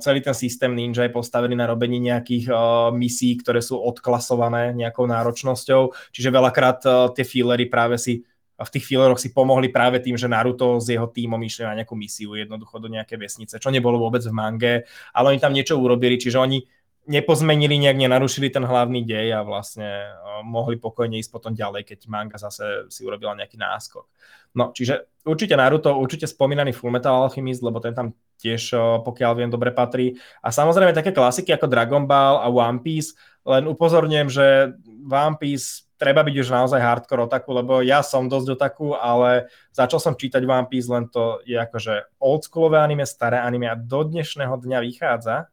[0.00, 2.48] celý ten systém ninja je postavený na robení nejakých
[2.96, 6.84] misí, ktoré sú odklasované nejakou náročnosťou, čiže veľakrát
[7.16, 8.24] tie fillery práve si
[8.60, 11.96] v tých filleroch si pomohli práve tým, že Naruto s jeho týmom išli na nejakú
[11.96, 14.84] misiu jednoducho do nejakej vesnice, čo nebolo vôbec v mange,
[15.16, 16.60] ale oni tam niečo urobili, čiže oni
[17.08, 21.98] nepozmenili, nejak nenarušili ten hlavný dej a vlastne uh, mohli pokojne ísť potom ďalej, keď
[22.12, 24.04] manga zase si urobila nejaký náskok.
[24.52, 29.50] No, čiže určite Naruto, určite spomínaný Fullmetal Alchemist, lebo ten tam tiež, uh, pokiaľ viem,
[29.50, 30.20] dobre patrí.
[30.44, 33.16] A samozrejme také klasiky ako Dragon Ball a One Piece,
[33.48, 34.76] len upozorňujem, že
[35.08, 40.00] One Piece treba byť už naozaj hardcore otaku, lebo ja som dosť otaku, ale začal
[40.00, 44.56] som čítať One Piece, len to je akože oldschoolové anime, staré anime a do dnešného
[44.56, 45.52] dňa vychádza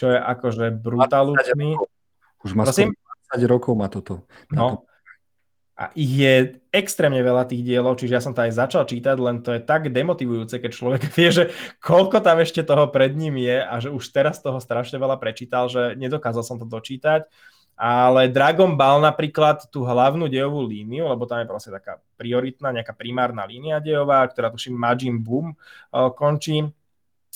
[0.00, 1.76] čo je akože brutálny.
[2.40, 2.96] Už má 20
[3.44, 4.24] rokov má toto.
[4.48, 4.88] No.
[5.80, 9.40] A ich je extrémne veľa tých dielov, čiže ja som to aj začal čítať, len
[9.40, 11.44] to je tak demotivujúce, keď človek vie, že
[11.80, 15.72] koľko tam ešte toho pred ním je a že už teraz toho strašne veľa prečítal,
[15.72, 17.28] že nedokázal som to dočítať.
[17.80, 22.92] Ale Dragon Ball napríklad tú hlavnú dejovú líniu, lebo tam je proste taká prioritná, nejaká
[22.92, 26.60] primárna línia dejová, ktorá tuším Majin Boom uh, končí,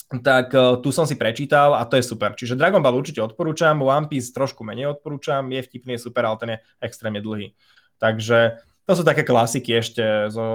[0.05, 2.37] tak uh, tu som si prečítal a to je super.
[2.37, 6.37] Čiže Dragon Ball určite odporúčam, One Piece trošku menej odporúčam, je vtipný, je super, ale
[6.37, 7.57] ten je extrémne dlhý.
[7.97, 10.45] Takže to sú také klasiky ešte zo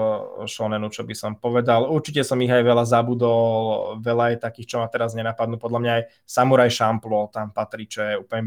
[0.46, 1.90] Shonenu, čo by som povedal.
[1.90, 5.58] Určite som ich aj veľa zabudol, veľa je takých, čo ma teraz nenapadnú.
[5.58, 8.46] Podľa mňa aj Samurai Champloo tam patrí, čo je úplne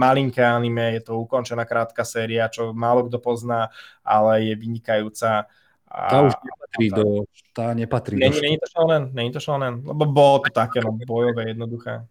[0.00, 3.68] malinké anime, je to ukončená krátka séria, čo málo kto pozná,
[4.00, 5.44] ale je vynikajúca.
[5.88, 7.06] A, tá už nepatrí do...
[7.56, 8.40] Tá nepatrí není, do...
[8.40, 12.04] Není to shonen, není to shonen, lebo bolo to také no, bojové, jednoduché.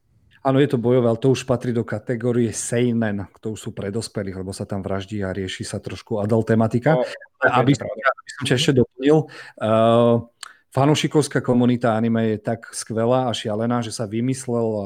[0.48, 4.40] Áno, je to bojové, ale to už patrí do kategórie seinen, to už sú predospelých,
[4.40, 6.96] lebo sa tam vraždí a rieši sa trošku adult tematika.
[6.96, 7.04] No,
[7.52, 10.24] aby, som, aby som ťa ešte doplnil, uh,
[10.72, 14.86] fanúšikovská komunita anime je tak skvelá a šialená, že sa vymyslel, uh,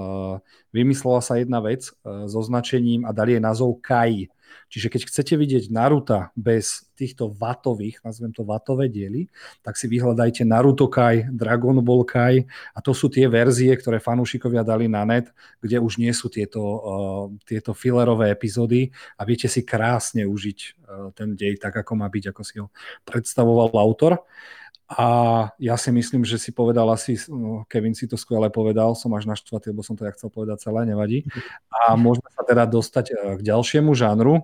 [0.73, 4.33] vymyslela sa jedna vec uh, so značením a dali jej názov Kai.
[4.71, 9.25] Čiže keď chcete vidieť Naruta bez týchto vatových, nazvem to vatové diely,
[9.65, 12.45] tak si vyhľadajte Naruto Kai, Dragon Ball Kai
[12.77, 16.61] a to sú tie verzie, ktoré fanúšikovia dali na net, kde už nie sú tieto,
[16.61, 22.07] uh, tieto fillerové epizódy a viete si krásne užiť uh, ten dej tak, ako má
[22.07, 22.69] byť, ako si ho
[23.03, 24.21] predstavoval autor.
[24.91, 25.07] A
[25.55, 29.23] ja si myslím, že si povedal asi, no, Kevin si to skvele povedal, som až
[29.23, 31.23] naštvatý, lebo som to ja chcel povedať celé, nevadí.
[31.71, 34.43] A môžeme sa teda dostať e, k ďalšiemu žánru.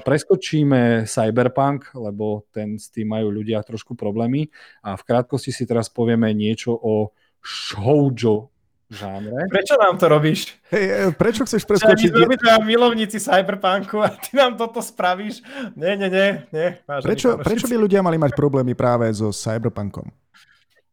[0.00, 4.48] preskočíme cyberpunk, lebo ten s tým majú ľudia trošku problémy.
[4.80, 7.12] A v krátkosti si teraz povieme niečo o
[7.44, 8.53] shoujo
[8.90, 9.48] žánre.
[9.48, 10.54] Prečo nám to robíš?
[10.68, 12.10] Hey, e, prečo chceš preskočiť?
[12.12, 15.40] My sme milovníci cyberpunku a ty nám toto spravíš.
[15.78, 16.28] Nie, nie, nie.
[16.52, 20.08] nie prečo, prečo by ľudia mali mať problémy práve so cyberpunkom?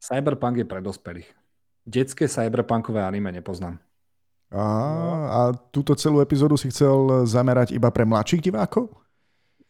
[0.02, 1.30] Cyberpunk je pre dospelých.
[1.84, 3.82] Detské cyberpunkové anime nepoznám.
[4.52, 4.64] A,
[5.28, 5.40] a
[5.72, 8.92] túto celú epizódu si chcel zamerať iba pre mladších divákov?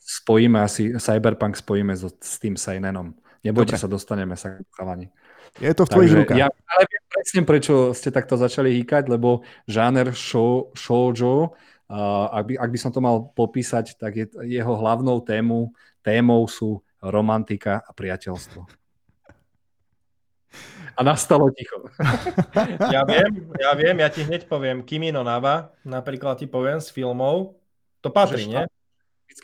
[0.01, 3.13] spojíme asi, Cyberpunk spojíme so, s tým Seinenom.
[3.41, 3.81] Nebojte Dobre.
[3.81, 5.09] sa, dostaneme sa k chalani.
[5.59, 6.37] Je to v tvojich rukách.
[6.39, 11.51] Ja ale viem presne, prečo ste takto začali hýkať, lebo žáner show, shoujo,
[11.91, 16.47] uh, ak, by, ak by som to mal popísať, tak je, jeho hlavnou tému, témou
[16.47, 18.63] sú romantika a priateľstvo.
[20.91, 21.87] A nastalo ticho.
[22.91, 24.83] Ja viem, ja viem, ja ti hneď poviem.
[24.83, 27.55] Kimino Nava, napríklad ti poviem z filmov.
[28.03, 28.63] To patrí, nie?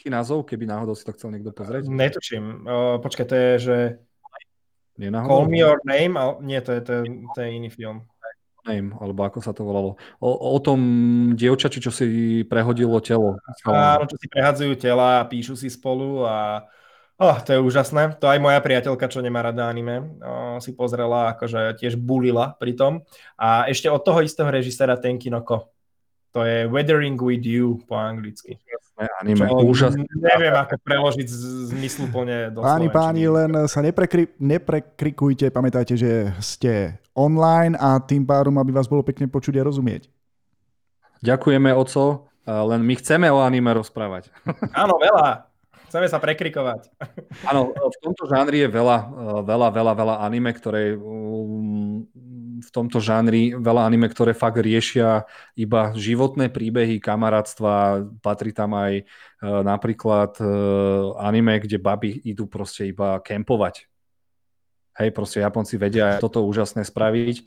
[0.07, 1.87] názov, keby náhodou si to chcel niekto pozrieť?
[1.87, 2.63] Netučím.
[2.63, 3.77] Uh, počkaj, to je, že
[4.97, 7.01] nie Call Me Your Name, ale nie, to je, to, je,
[7.33, 8.05] to je iný film.
[8.67, 9.95] Name, alebo ako sa to volalo.
[10.19, 10.79] O, o tom
[11.39, 13.39] dievčači, čo si prehodilo telo.
[13.63, 16.67] Áno, čo si prehadzujú tela a píšu si spolu a
[17.15, 18.19] oh, to je úžasné.
[18.19, 22.75] To aj moja priateľka, čo nemá rada anime, oh, si pozrela, akože tiež bulila pri
[22.75, 23.07] tom.
[23.39, 25.71] A ešte od toho istého režisera Tenkinoko.
[26.35, 28.59] To je Weathering with You po anglicky
[29.21, 29.45] anime.
[29.45, 30.03] Čo, úžasné.
[30.13, 31.27] Neviem, ako preložiť
[31.73, 38.57] zmysluplne do Páni, páni, len sa neprekri, neprekrikujte, pamätajte, že ste online a tým pádom,
[38.61, 40.09] aby vás bolo pekne počuť a rozumieť.
[41.25, 44.29] Ďakujeme, oco, len my chceme o anime rozprávať.
[44.77, 45.46] Áno, veľa.
[45.87, 46.91] Chceme sa prekrikovať.
[47.47, 48.97] Áno, v tomto žánri je veľa,
[49.47, 50.99] veľa, veľa, veľa anime, ktoré
[52.57, 55.23] v tomto žánri veľa anime, ktoré fakt riešia
[55.55, 60.35] iba životné príbehy, kamarátstva, patrí tam aj uh, napríklad
[61.21, 63.96] anime, kde baby idú proste iba kempovať.
[64.97, 67.45] Hej, proste Japonci vedia toto úžasné spraviť.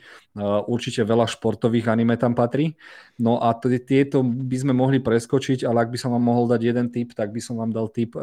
[0.70, 2.78] Určite veľa športových anime tam patrí.
[3.18, 6.94] No a tieto by sme mohli preskočiť, ale ak by som vám mohol dať jeden
[6.94, 8.14] tip, tak by som vám dal tip,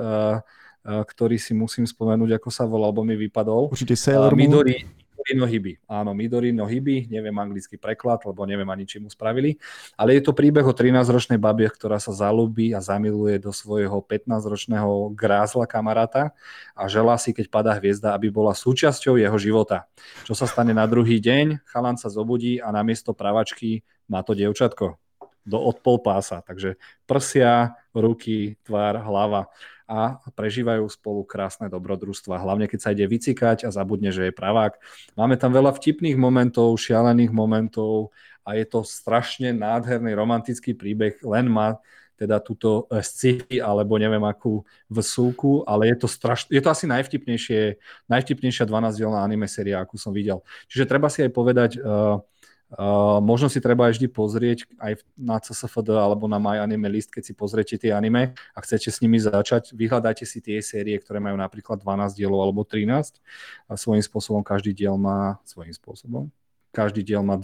[0.88, 3.68] ktorý si musím spomenúť, ako sa volal, lebo mi vypadol.
[3.76, 4.64] Určite Sailor Moon.
[4.64, 4.88] Midori,
[5.18, 5.74] Midori no Hyby.
[5.90, 9.58] Áno, Midori no Hyby, neviem anglický preklad, lebo neviem ani, či mu spravili.
[9.98, 15.18] Ale je to príbeh o 13-ročnej babie, ktorá sa zalúbi a zamiluje do svojho 15-ročného
[15.18, 16.38] grázla kamaráta
[16.78, 19.90] a želá si, keď padá hviezda, aby bola súčasťou jeho života.
[20.22, 21.66] Čo sa stane na druhý deň?
[21.66, 25.02] Chalan sa zobudí a namiesto pravačky má to dievčatko
[25.48, 26.44] do od pol pása.
[26.44, 26.76] Takže
[27.08, 29.48] prsia, ruky, tvár, hlava
[29.88, 32.44] a prežívajú spolu krásne dobrodružstva.
[32.44, 34.76] Hlavne keď sa ide vycikať a zabudne, že je pravák.
[35.16, 38.12] Máme tam veľa vtipných momentov, šialených momentov
[38.44, 41.80] a je to strašne nádherný romantický príbeh, len má
[42.18, 46.50] teda túto eh, sci alebo neviem akú vsúku, ale je to, straš...
[46.50, 47.78] je to asi najvtipnejšie,
[48.10, 50.42] najvtipnejšia 12-dielná anime séria, akú som videl.
[50.68, 52.20] Čiže treba si aj povedať, uh,
[52.68, 57.16] Uh, možno si treba aj vždy pozrieť aj na CSFD alebo na My Anime List,
[57.16, 61.24] keď si pozriete tie anime a chcete s nimi začať, vyhľadajte si tie série, ktoré
[61.24, 63.24] majú napríklad 12 dielov alebo 13
[63.72, 66.28] a svojím spôsobom každý diel má svojím spôsobom
[66.72, 67.40] každý diel má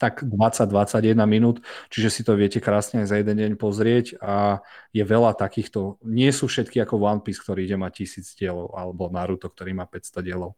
[0.00, 5.36] tak 20-21 minút, čiže si to viete krásne za jeden deň pozrieť a je veľa
[5.36, 9.76] takýchto, nie sú všetky ako One Piece, ktorý ide mať tisíc dielov, alebo Naruto, ktorý
[9.76, 10.56] má 500 dielov.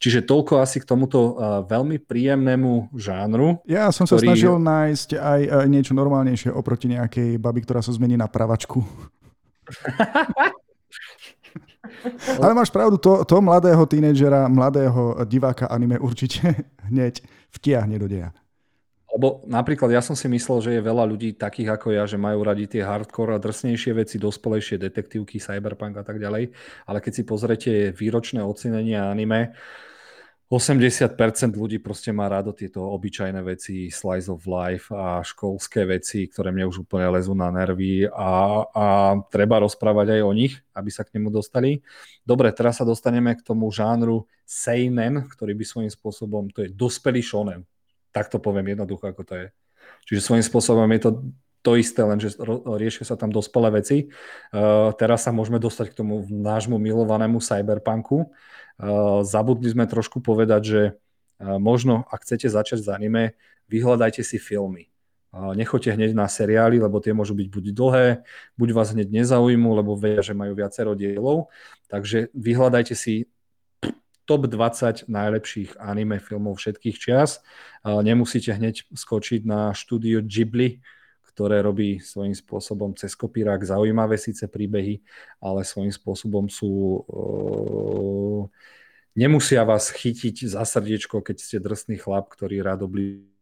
[0.00, 3.60] Čiže toľko asi k tomuto uh, veľmi príjemnému žánru.
[3.68, 4.32] Ja som sa ktorý...
[4.32, 8.80] snažil nájsť aj uh, niečo normálnejšie oproti nejakej babi, ktorá sa zmení na pravačku.
[12.40, 16.40] Ale máš pravdu, to, to mladého tínedžera, mladého diváka anime určite
[16.88, 17.20] hneď
[17.54, 18.34] vtiahne do deja.
[19.14, 22.42] Lebo napríklad ja som si myslel, že je veľa ľudí takých ako ja, že majú
[22.42, 26.50] radi tie hardcore a drsnejšie veci, dospelejšie detektívky, cyberpunk a tak ďalej.
[26.90, 29.54] Ale keď si pozrete výročné ocenenia anime,
[30.52, 31.16] 80%
[31.56, 36.68] ľudí proste má rado tieto obyčajné veci, slice of life a školské veci, ktoré mne
[36.68, 38.86] už úplne lezú na nervy a, a
[39.32, 41.80] treba rozprávať aj o nich, aby sa k nemu dostali.
[42.22, 47.24] Dobre, teraz sa dostaneme k tomu žánru seinen, ktorý by svojím spôsobom, to je dospelý
[47.24, 47.64] shonen.
[48.12, 49.46] Tak to poviem jednoducho, ako to je.
[50.12, 51.10] Čiže svojím spôsobom je to
[51.64, 52.36] to isté, lenže
[52.68, 54.12] riešia sa tam dospelé veci.
[54.52, 58.28] Uh, teraz sa môžeme dostať k tomu nášmu milovanému cyberpunku.
[58.74, 63.38] Uh, zabudli sme trošku povedať, že uh, možno, ak chcete začať s anime,
[63.70, 64.94] vyhľadajte si filmy.
[65.34, 68.22] Nechoďte hneď na seriály, lebo tie môžu byť buď dlhé,
[68.54, 71.50] buď vás hneď nezaujímu, lebo vedia, že majú viacero dielov.
[71.90, 73.26] Takže vyhľadajte si
[74.30, 77.42] top 20 najlepších anime filmov všetkých čias.
[77.82, 80.78] Nemusíte hneď skočiť na štúdio Ghibli,
[81.34, 85.02] ktoré robí svojím spôsobom cez kopírák zaujímavé síce príbehy,
[85.42, 87.02] ale svojím spôsobom sú...
[87.10, 88.42] Uh,
[89.18, 93.34] nemusia vás chytiť za srdiečko, keď ste drsný chlap, ktorý rád oblí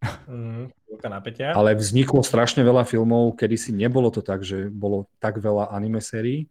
[0.00, 0.72] Mm,
[1.52, 6.00] ale vzniklo strašne veľa filmov, kedy si nebolo to tak, že bolo tak veľa anime
[6.00, 6.48] sérií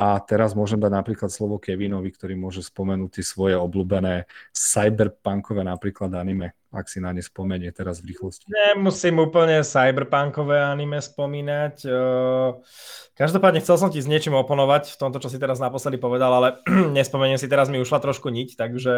[0.00, 6.56] A teraz môžem dať napríklad slovo Kevinovi, ktorý môže spomenúť svoje obľúbené cyberpunkové napríklad anime,
[6.72, 8.48] ak si na ne spomenie teraz v rýchlosti.
[8.48, 11.84] Nemusím úplne cyberpunkové anime spomínať.
[13.12, 16.48] Každopádne chcel som ti s niečím oponovať v tomto, čo si teraz naposledy povedal, ale
[16.96, 18.94] nespomeniem si, teraz mi ušla trošku niť, takže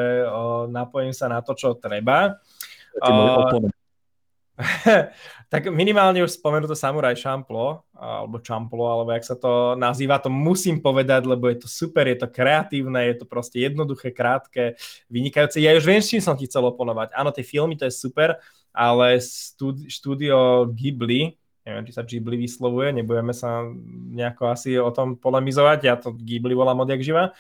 [0.70, 2.38] napojím sa na to, čo treba.
[3.02, 3.66] Uh,
[5.52, 10.80] tak minimálne už spomenuté Samurai Champloo, alebo Champlo, alebo jak sa to nazýva, to musím
[10.80, 14.76] povedať, lebo je to super, je to kreatívne, je to proste jednoduché, krátke,
[15.08, 15.60] vynikajúce.
[15.60, 17.16] Ja už viem, s čím som ti chcel oponovať.
[17.16, 18.36] Áno, tie filmy, to je super,
[18.72, 19.20] ale
[19.88, 23.64] štúdio Ghibli, neviem, či sa Ghibli vyslovuje, nebudeme sa
[24.12, 27.32] nejako asi o tom polemizovať, ja to Ghibli volám odjak živa.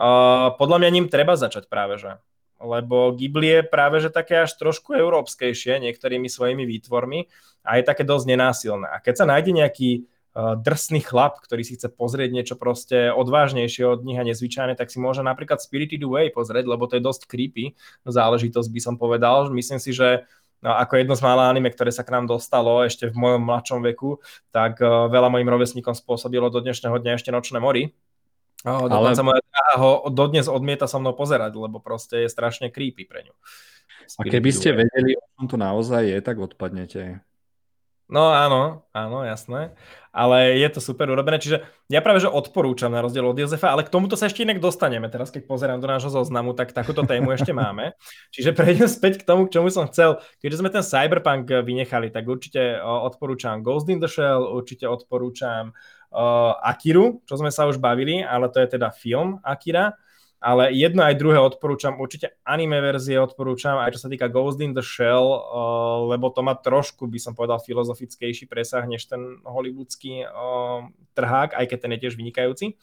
[0.00, 2.16] Uh, podľa mňa ním treba začať práve, že
[2.60, 7.26] lebo Ghibli je práve že také až trošku európskejšie niektorými svojimi výtvormi
[7.64, 8.86] a je také dosť nenásilné.
[8.88, 13.84] A keď sa nájde nejaký uh, drsný chlap, ktorý si chce pozrieť niečo proste odvážnejšie
[13.88, 17.26] od nich a nezvyčajné, tak si môže napríklad Spirited Away pozrieť, lebo to je dosť
[17.26, 19.48] creepy záležitosť, by som povedal.
[19.50, 20.28] Myslím si, že
[20.60, 23.80] No, ako jedno z mála anime, ktoré sa k nám dostalo ešte v mojom mladšom
[23.80, 24.20] veku,
[24.52, 27.96] tak uh, veľa mojim rovesníkom spôsobilo do dnešného dňa ešte Nočné mori,
[28.64, 29.28] Oh, dokonca ale...
[29.32, 33.34] moja dráha ho dodnes odmieta so mnou pozerať, lebo proste je strašne creepy pre ňu.
[34.18, 37.24] A keby ste vedeli, o čom to naozaj je, tak odpadnete.
[38.10, 39.70] No áno, áno, jasné.
[40.10, 43.86] Ale je to super urobené, čiže ja práve, že odporúčam na rozdiel od Jozefa, ale
[43.86, 45.06] k tomuto sa ešte inak dostaneme.
[45.06, 47.94] Teraz, keď pozerám do nášho zoznamu, tak takúto tému ešte máme.
[48.34, 50.18] Čiže prejdem späť k tomu, k čomu som chcel.
[50.42, 56.58] Keďže sme ten Cyberpunk vynechali, tak určite odporúčam Ghost in the Shell, určite odporúčam uh,
[56.66, 59.94] Akiru, čo sme sa už bavili, ale to je teda film Akira.
[60.40, 64.72] Ale jedno aj druhé odporúčam, určite anime verzie odporúčam, aj čo sa týka Ghost in
[64.72, 70.24] the Shell, uh, lebo to má trošku, by som povedal, filozofickejší presah než ten hollywoodský
[70.24, 72.80] uh, trhák, aj keď ten je tiež vynikajúci.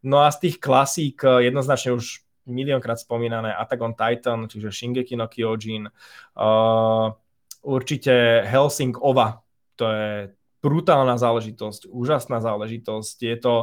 [0.00, 5.20] No a z tých klasík uh, jednoznačne už miliónkrát spomínané Attack on Titan, čiže Shingeki
[5.20, 7.12] no Kyojin, uh,
[7.60, 9.44] určite Helsing Ova,
[9.76, 10.32] to je
[10.64, 13.16] brutálna záležitosť, úžasná záležitosť.
[13.20, 13.54] Je to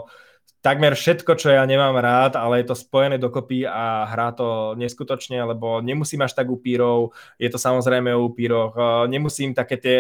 [0.62, 5.42] takmer všetko, čo ja nemám rád, ale je to spojené dokopy a hrá to neskutočne,
[5.42, 8.78] lebo nemusím až tak upírov, je to samozrejme o upíroch,
[9.10, 9.98] nemusím také tie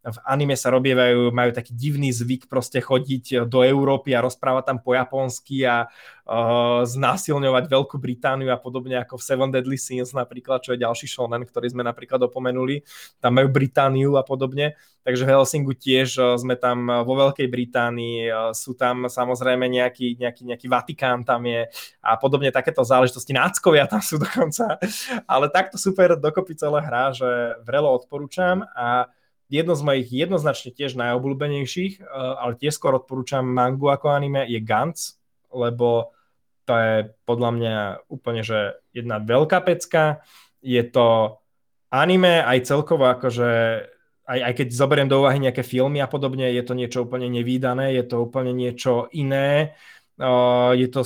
[0.00, 4.78] v anime sa robievajú, majú taký divný zvyk proste chodiť do Európy a rozprávať tam
[4.80, 10.64] po japonsky a uh, znásilňovať Veľkú Britániu a podobne ako v Seven Deadly Sins napríklad,
[10.64, 12.80] čo je ďalší shonen, ktorý sme napríklad opomenuli.
[13.20, 14.72] Tam majú Britániu a podobne.
[15.00, 20.48] Takže v Helsingu tiež uh, sme tam vo Veľkej Británii, sú tam samozrejme nejaký, nejaký,
[20.48, 21.68] nejaký Vatikán tam je
[22.00, 23.36] a podobne takéto záležitosti.
[23.36, 24.80] Náckovia tam sú dokonca.
[25.28, 27.28] Ale takto super dokopy celé hra, že
[27.68, 29.12] vrelo odporúčam a
[29.50, 34.62] jedno z mojich jednoznačne tiež najobľúbenejších, eh, ale tiež skôr odporúčam mangu ako anime, je
[34.62, 35.18] Gantz,
[35.50, 36.14] lebo
[36.64, 36.94] to je
[37.26, 37.76] podľa mňa
[38.06, 40.22] úplne, že jedna veľká pecka.
[40.62, 41.38] Je to
[41.90, 43.50] anime aj celkovo akože
[44.30, 47.98] aj, aj keď zoberiem do úvahy nejaké filmy a podobne, je to niečo úplne nevýdané,
[47.98, 49.74] je to úplne niečo iné.
[50.14, 51.02] Uh, je to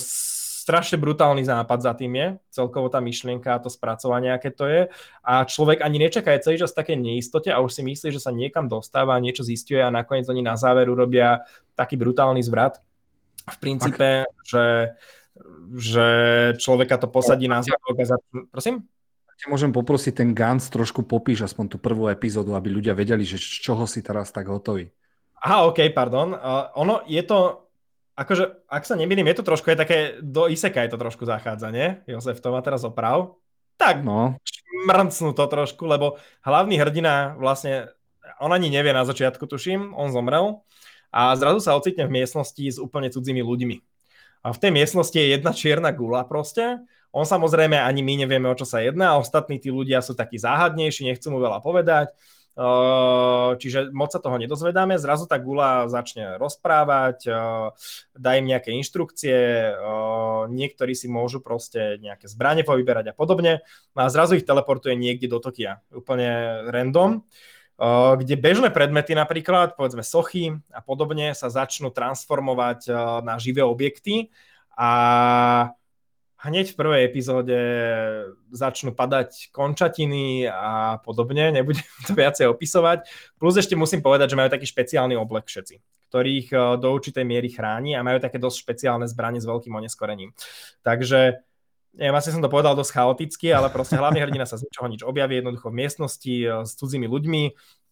[0.65, 4.89] strašne brutálny západ za tým je, celkovo tá myšlienka a to spracovanie, aké to je.
[5.21, 8.33] A človek ani nečaká, je celý čas také neistote a už si myslí, že sa
[8.33, 11.45] niekam dostáva, niečo zistuje a nakoniec oni na záver urobia
[11.77, 12.81] taký brutálny zvrat.
[13.45, 14.97] V princípe, že,
[15.77, 16.07] že
[16.57, 18.17] človeka to posadí na zadok a.
[18.49, 18.89] Prosím?
[19.37, 23.37] Te môžem poprosiť ten Gans trošku popíš aspoň tú prvú epizódu, aby ľudia vedeli, že
[23.37, 24.89] z čoho si teraz tak hotový.
[25.45, 26.33] Aha, OK, pardon.
[26.33, 27.64] Uh, ono je to
[28.15, 31.69] akože, ak sa nemýlim, je to trošku, je také, do Iseka je to trošku zachádza,
[31.75, 32.01] nie?
[32.07, 33.39] Jozef, to má teraz oprav.
[33.75, 34.39] Tak, no.
[34.87, 37.91] mrncnú to trošku, lebo hlavný hrdina vlastne,
[38.39, 40.63] on ani nevie na začiatku, tuším, on zomrel
[41.11, 43.77] a zrazu sa ocitne v miestnosti s úplne cudzími ľuďmi.
[44.45, 46.83] A v tej miestnosti je jedna čierna gula proste.
[47.15, 50.37] On samozrejme ani my nevieme, o čo sa jedná, a ostatní tí ľudia sú takí
[50.37, 52.15] záhadnejší, nechcú mu veľa povedať
[53.59, 54.95] čiže moc sa toho nedozvedáme.
[54.97, 57.27] Zrazu tá gula začne rozprávať,
[58.15, 59.71] dá im nejaké inštrukcie,
[60.49, 63.67] niektorí si môžu proste nejaké zbranie povyberať a podobne.
[63.99, 67.27] No a zrazu ich teleportuje niekde do Tokia, úplne random
[68.15, 72.87] kde bežné predmety napríklad, povedzme sochy a podobne sa začnú transformovať
[73.27, 74.31] na živé objekty
[74.79, 75.75] a
[76.45, 77.59] hneď v prvej epizóde
[78.53, 83.09] začnú padať končatiny a podobne, nebudem to viacej opisovať.
[83.41, 85.81] Plus ešte musím povedať, že majú taký špeciálny oblek všetci,
[86.13, 90.37] ktorých eh, do určitej miery chráni a majú také dosť špeciálne zbranie s veľkým oneskorením.
[90.85, 91.41] Takže
[91.97, 95.03] neviem, asi som to povedal dosť chaoticky, ale proste hlavný hrdina sa z ničoho nič
[95.07, 97.43] objaví jednoducho v miestnosti eh, s cudzími ľuďmi,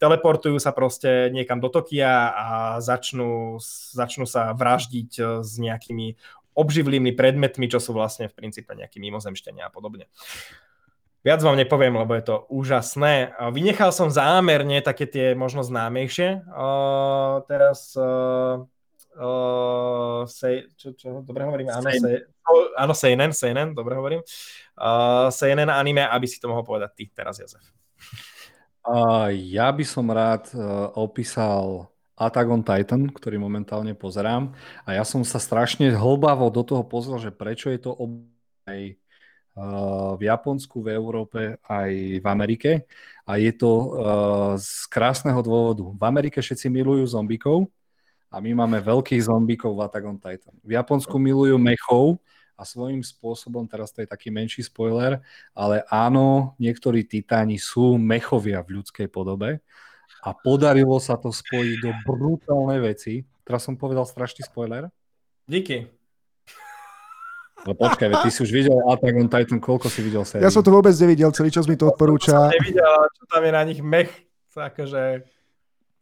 [0.03, 2.47] teleportujú sa proste niekam do Tokia a
[2.83, 3.63] začnú,
[3.95, 6.19] začnú sa vraždiť eh, s nejakými
[6.53, 10.09] obživlými predmetmi, čo sú vlastne v princípe nejakí mimozemšťania a podobne.
[11.23, 13.31] Viac vám nepoviem, lebo je to úžasné.
[13.55, 16.43] Vynechal som zámerne také tie možno známejšie.
[16.51, 18.67] Uh, teraz uh,
[19.23, 21.71] uh, sej, čo, čo, dobre hovorím?
[21.71, 22.27] Áno, sej,
[22.75, 24.27] áno, Seinen, Seinen, dobre hovorím.
[24.75, 27.63] Uh, Seinen anime, aby si to mohol povedať ty teraz, Jozef.
[28.83, 31.92] Uh, ja by som rád uh, opísal
[32.25, 34.55] Attack on Titan, ktorý momentálne pozerám.
[34.87, 37.99] A ja som sa strašne hlbavo do toho pozrel, že prečo je to
[38.67, 38.97] aj
[40.17, 41.91] v Japonsku, v Európe, aj
[42.23, 42.89] v Amerike.
[43.29, 43.73] A je to
[44.57, 45.85] z krásneho dôvodu.
[45.85, 47.69] V Amerike všetci milujú zombikov
[48.33, 50.57] a my máme veľkých zombikov v Attack on Titan.
[50.65, 52.17] V Japonsku milujú mechov
[52.57, 55.21] a svojím spôsobom, teraz to je taký menší spoiler,
[55.53, 59.61] ale áno, niektorí titáni sú mechovia v ľudskej podobe
[60.23, 63.27] a podarilo sa to spojiť do brutálnej veci.
[63.43, 64.87] Teraz som povedal strašný spoiler.
[65.51, 65.91] Díky.
[67.67, 70.47] No počkaj, ty si už videl Attack on Titan, koľko si videl sérií?
[70.47, 72.51] Ja som to vôbec nevidel, celý čas mi to odporúča.
[72.51, 74.11] To som nevidel, čo tam je na nich mech.
[74.51, 75.27] Takže...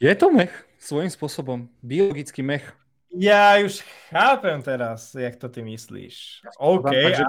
[0.00, 1.68] Je to mech, svojím spôsobom.
[1.84, 2.64] Biologický mech.
[3.12, 6.46] Ja už chápem teraz, jak to ty myslíš.
[6.56, 7.24] OK, Takže...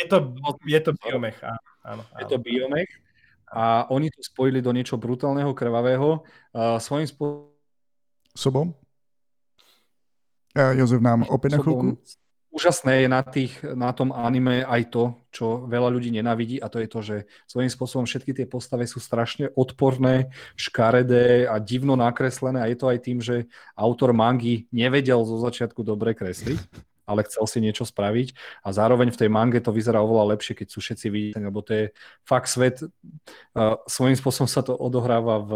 [0.00, 0.16] je to,
[0.64, 1.36] je to biomech.
[1.44, 2.02] Áno, áno.
[2.16, 3.03] Je to biomech
[3.54, 6.26] a oni to spojili do niečo brutálneho, krvavého.
[6.50, 8.74] Uh, svojím spôsobom.
[10.58, 12.02] Ja, Jozef nám opäť na chvíľku
[12.54, 16.78] úžasné je na, tých, na tom anime aj to, čo veľa ľudí nenavidí a to
[16.78, 17.16] je to, že
[17.50, 22.86] svojím spôsobom všetky tie postavy sú strašne odporné, škaredé a divno nakreslené a je to
[22.86, 26.62] aj tým, že autor mangy nevedel zo začiatku dobre kresliť,
[27.04, 28.32] ale chcel si niečo spraviť
[28.64, 31.72] a zároveň v tej mange to vyzerá oveľa lepšie, keď sú všetci vidieť, lebo to
[31.72, 31.84] je
[32.24, 32.80] fakt svet,
[33.88, 35.52] svojím spôsobom sa to odohráva v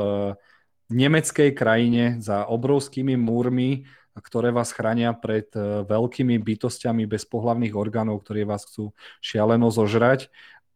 [0.88, 3.84] nemeckej krajine za obrovskými múrmi,
[4.18, 8.90] ktoré vás chránia pred e, veľkými bytostiami bez pohlavných orgánov, ktoré vás chcú
[9.22, 10.26] šialeno zožrať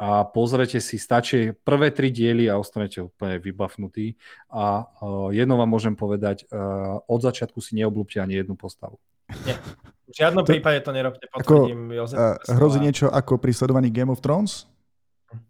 [0.03, 4.19] a pozrite si, stačí prvé tri diely a ostanete úplne vybafnutí.
[4.51, 8.99] A uh, jedno vám môžem povedať, uh, od začiatku si neoblúbte ani jednu postavu.
[9.47, 9.55] Nie.
[10.13, 12.21] V žiadnom to, prípade to nerobte, potvrdím Jozef.
[12.21, 14.69] Uh, hrozí niečo ako pri sledovaní Game of Thrones?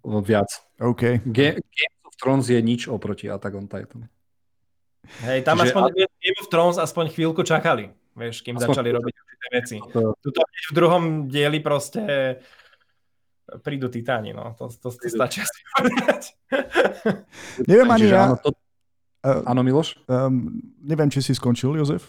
[0.06, 0.46] Viac.
[0.78, 1.26] OK.
[1.26, 4.06] Game, Game of Thrones je nič oproti Attack on Titan.
[5.26, 6.06] Hej, tam Čiže aspoň a...
[6.06, 8.70] Game of Thrones aspoň chvíľku čakali, vieš, kým aspoň...
[8.70, 9.76] začali robiť určité veci.
[9.90, 10.14] To...
[10.22, 12.38] Tuto v druhom dieli proste
[13.66, 14.54] prídu titáni, no.
[14.54, 16.22] To, to, to stačí asi povedať.
[17.66, 18.30] Neviem ani ja.
[18.30, 18.54] Áno, to...
[19.26, 19.98] uh, áno Miloš?
[20.06, 22.06] Um, neviem, či si skončil, Jozef?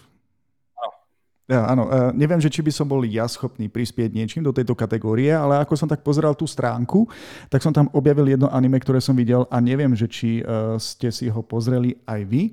[1.43, 4.79] Ja, áno, uh, neviem, že či by som bol ja schopný prispieť niečím do tejto
[4.79, 7.03] kategórie, ale ako som tak pozeral tú stránku,
[7.51, 11.11] tak som tam objavil jedno anime, ktoré som videl a neviem, že či uh, ste
[11.11, 12.43] si ho pozreli aj vy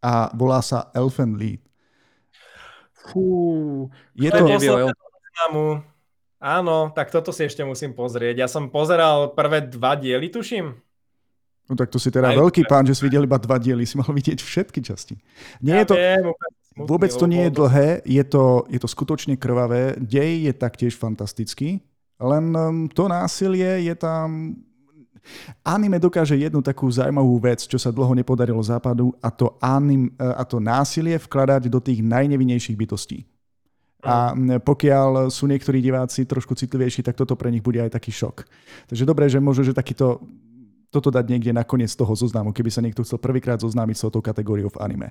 [0.00, 1.60] a volá sa Elfen Lied.
[3.12, 4.44] Fú, je to...
[4.48, 4.88] Nevie,
[6.40, 8.40] Áno, tak toto si ešte musím pozrieť.
[8.40, 10.72] Ja som pozeral prvé dva diely, tuším.
[11.68, 14.00] No tak to si teda Aj, veľký pán, že si videl iba dva diely, si
[14.00, 15.20] mal vidieť všetky časti.
[15.60, 16.26] Nie ja je to, viem,
[16.86, 21.80] vôbec to nie je dlhé, je to, je to skutočne krvavé, dej je taktiež fantastický,
[22.20, 24.56] len um, to násilie je tam
[25.64, 30.24] Anime dokáže jednu takú zaujímavú vec, čo sa dlho nepodarilo západu, a to, anim, e,
[30.24, 33.28] a to násilie vkladať do tých najnevinejších bytostí.
[34.00, 34.32] A
[34.64, 38.48] pokiaľ sú niektorí diváci trošku citlivejší, tak toto pre nich bude aj taký šok.
[38.88, 40.24] Takže dobré, že môžu, že takýto,
[40.88, 44.24] toto dať niekde na koniec toho zoznamu, keby sa niekto chcel prvýkrát zoznámiť s touto
[44.24, 45.08] kategóriou v anime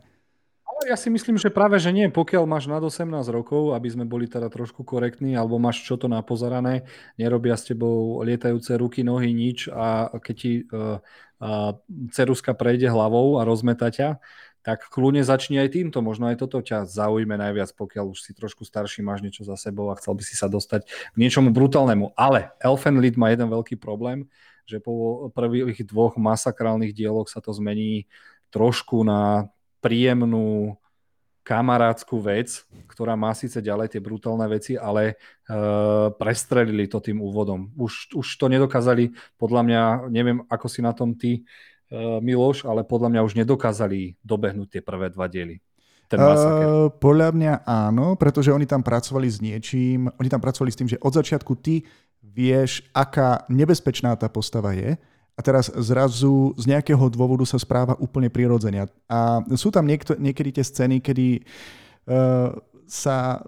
[0.87, 2.07] ja si myslím, že práve, že nie.
[2.07, 6.07] Pokiaľ máš nad 18 rokov, aby sme boli teda trošku korektní, alebo máš čo to
[6.07, 6.87] napozerané,
[7.19, 10.99] nerobia s tebou lietajúce ruky, nohy, nič a keď ti uh,
[11.43, 11.71] uh,
[12.15, 14.21] ceruska prejde hlavou a rozmeta ťa,
[14.59, 16.03] tak kľúne začni aj týmto.
[16.03, 19.89] Možno aj toto ťa zaujme najviac, pokiaľ už si trošku starší, máš niečo za sebou
[19.89, 22.11] a chcel by si sa dostať k niečomu brutálnemu.
[22.13, 24.27] Ale Elfen Lied má jeden veľký problém,
[24.67, 28.05] že po prvých dvoch masakrálnych dieloch sa to zmení
[28.51, 29.49] trošku na
[29.79, 30.75] príjemnú
[31.49, 37.73] kamarádskú vec, ktorá má síce ďalej tie brutálne veci, ale uh, prestrelili to tým úvodom.
[37.73, 39.81] Už, už to nedokázali, podľa mňa,
[40.13, 44.81] neviem ako si na tom ty, uh, Miloš, ale podľa mňa už nedokázali dobehnúť tie
[44.85, 45.57] prvé dva diely.
[46.05, 50.77] Ten uh, podľa mňa áno, pretože oni tam pracovali s niečím, oni tam pracovali s
[50.77, 51.81] tým, že od začiatku ty
[52.21, 55.01] vieš, aká nebezpečná tá postava je
[55.39, 58.91] a teraz zrazu z nejakého dôvodu sa správa úplne prirodzene.
[59.07, 62.51] A sú tam niekto, niekedy tie scény, kedy uh,
[62.83, 63.39] sa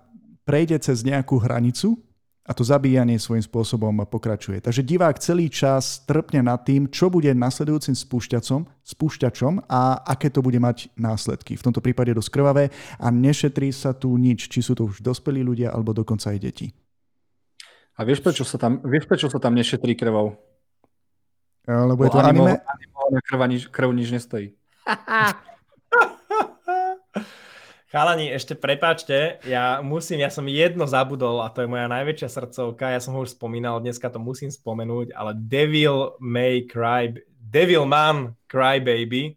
[0.48, 2.00] prejde cez nejakú hranicu
[2.48, 4.64] a to zabíjanie svojím spôsobom pokračuje.
[4.64, 10.40] Takže divák celý čas trpne nad tým, čo bude nasledujúcim spúšťacom, spúšťačom a aké to
[10.40, 11.60] bude mať následky.
[11.60, 12.72] V tomto prípade dosť krvavé
[13.04, 16.68] a nešetrí sa tu nič, či sú to už dospelí ľudia alebo dokonca aj deti.
[18.00, 20.51] A vieš, prečo sa tam, vieš, prečo sa tam nešetrí krvou?
[21.68, 22.58] Lebo je to anime?
[22.58, 24.58] Animovaná krv, nič, krv nič nestojí.
[27.92, 32.88] Chalani, ešte prepáčte, ja musím, ja som jedno zabudol a to je moja najväčšia srdcovka,
[32.88, 38.32] ja som ho už spomínal, dneska to musím spomenúť, ale Devil May Cry, Devil Man
[38.48, 39.36] Cry Baby,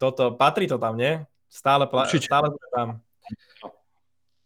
[0.00, 1.20] toto, patrí to tam, nie?
[1.52, 2.88] Stále, pla- stále to tam.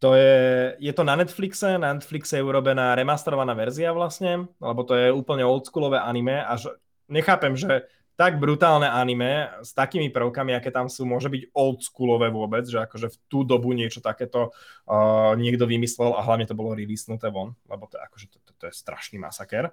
[0.03, 4.99] To je, je to na Netflixe, na Netflixe je urobená remasterovaná verzia vlastne, lebo to
[4.99, 6.75] je úplne oldschoolové anime a že,
[7.09, 12.69] nechápem, že tak brutálne anime s takými prvkami, aké tam sú, môže byť oldschoolové vôbec,
[12.69, 17.33] že akože v tú dobu niečo takéto uh, niekto vymyslel a hlavne to bolo releasnuté
[17.33, 19.73] von, lebo to, akože to, to, to je strašný masaker.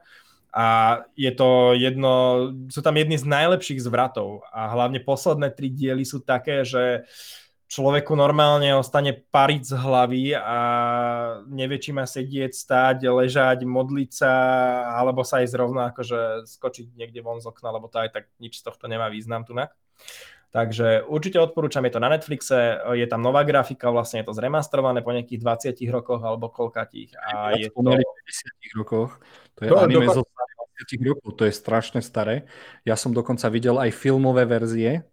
[0.49, 2.13] A je to jedno,
[2.73, 7.48] sú tam jedny z najlepších zvratov a hlavne posledné tri diely sú také, že uh,
[7.69, 10.57] človeku normálne ostane pariť z hlavy a
[11.45, 14.33] nevie, či má sedieť, stáť, ležať, modliť sa,
[14.97, 18.57] alebo sa aj zrovna akože skočiť niekde von z okna, lebo to aj tak nič
[18.59, 19.53] z tohto nemá význam tu
[20.49, 25.05] Takže určite odporúčam, je to na Netflixe, je tam nová grafika, vlastne je to zremastrované
[25.05, 25.45] po nejakých
[25.77, 27.13] 20 rokoch alebo koľkatých.
[27.21, 27.85] A je to...
[27.85, 29.21] 50 rokoch,
[29.53, 30.25] to je to, anime zo
[30.89, 32.49] 20 rokov, to je strašne staré.
[32.81, 35.05] Ja som dokonca videl aj filmové verzie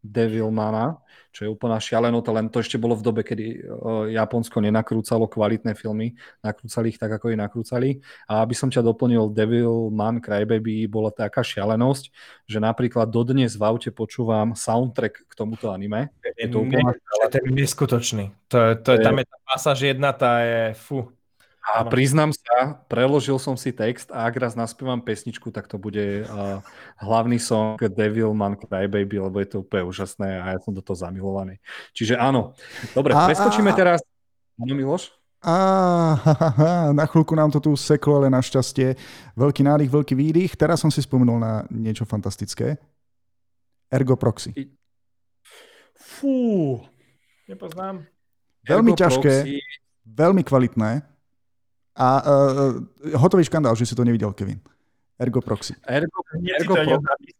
[0.00, 0.96] Devilmana,
[1.30, 3.62] čo je úplná šialenosť, len to ešte bolo v dobe, kedy
[4.16, 8.02] Japonsko nenakrúcalo kvalitné filmy, nakrúcali ich tak, ako ich nakrúcali.
[8.26, 12.10] A aby som ťa doplnil, Devil Man Crybaby bola taká šialenosť,
[12.48, 16.10] že napríklad dodnes v aute počúvam soundtrack k tomuto anime.
[16.34, 16.96] Je to úplne...
[17.30, 18.32] To je neskutočný.
[18.50, 21.12] To, to, je, tam je tá pasáž jedna, tá je fú.
[21.60, 26.24] A priznám sa, preložil som si text a ak raz naspievam pesničku, tak to bude
[26.24, 26.64] uh,
[26.96, 30.96] hlavný song Devil Man Crybaby, lebo je to úplne úžasné a ja som do toho
[30.96, 31.60] zamilovaný.
[31.92, 32.56] Čiže áno.
[32.96, 34.00] Dobre, a, preskočíme a, teraz.
[34.56, 35.12] Áno, Miloš?
[35.44, 35.56] A,
[36.98, 38.96] na chvíľku nám to tu seklo, ale našťastie.
[39.36, 40.52] Veľký nádych, veľký výdych.
[40.56, 42.80] Teraz som si spomenul na niečo fantastické.
[43.92, 44.56] Ergo Proxy.
[45.96, 46.80] Fú.
[47.44, 48.08] Nepoznám.
[48.64, 49.60] Veľmi Ergo ťažké, Proxy.
[50.08, 50.90] veľmi kvalitné
[52.00, 52.80] a uh,
[53.20, 54.56] hotový škandál, že si to nevidel, Kevin.
[55.20, 55.76] Ergo Proxy.
[55.84, 57.36] Ergo, Ergo Proxy.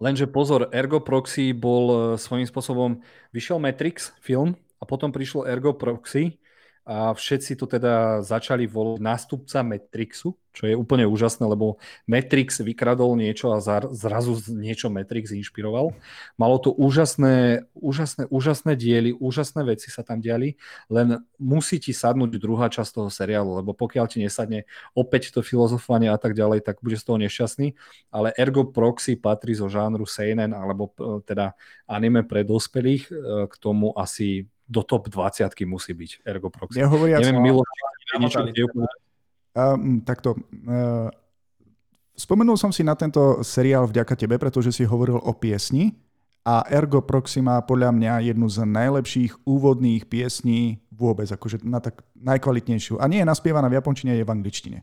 [0.00, 3.04] Lenže pozor, Ergo Proxy bol svojím spôsobom,
[3.36, 6.40] vyšiel Matrix film a potom prišlo Ergo Proxy
[6.88, 11.76] a všetci tu teda začali voliť nástupca Matrixu, čo je úplne úžasné, lebo
[12.08, 13.60] Matrix vykradol niečo a
[13.92, 15.92] zrazu niečo Matrix inšpiroval.
[16.40, 20.56] Malo to úžasné, úžasné, úžasné diely, úžasné veci sa tam diali,
[20.88, 24.64] len musí ti sadnúť druhá časť toho seriálu, lebo pokiaľ ti nesadne
[24.96, 27.76] opäť to filozofovanie a tak ďalej, tak bude z toho nešťastný,
[28.08, 31.52] ale Ergo Proxy patrí zo žánru seinen, alebo e, teda
[31.84, 36.84] anime pre dospelých, e, k tomu asi do top 20 musí byť Ergo Proxy.
[36.84, 37.64] Nehovoriac Neviem, Milo,
[38.20, 38.44] niečo,
[39.56, 40.36] um, takto.
[40.68, 41.08] Uh,
[42.12, 45.96] spomenul som si na tento seriál vďaka tebe, pretože si hovoril o piesni
[46.44, 52.04] a Ergo Proxy má podľa mňa jednu z najlepších úvodných piesní vôbec, akože na tak
[52.16, 53.00] najkvalitnejšiu.
[53.00, 54.78] A nie je naspievaná v japončine, je v angličtine.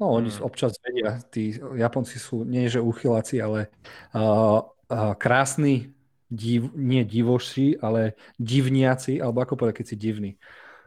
[0.00, 0.42] No, oni hmm.
[0.42, 3.68] občas vedia, tí Japonci sú nie že uchyláci, ale
[4.16, 5.92] uh, uh, krásny
[6.30, 10.32] div, nie divoši, ale divniaci, alebo ako povedať, keď si divný.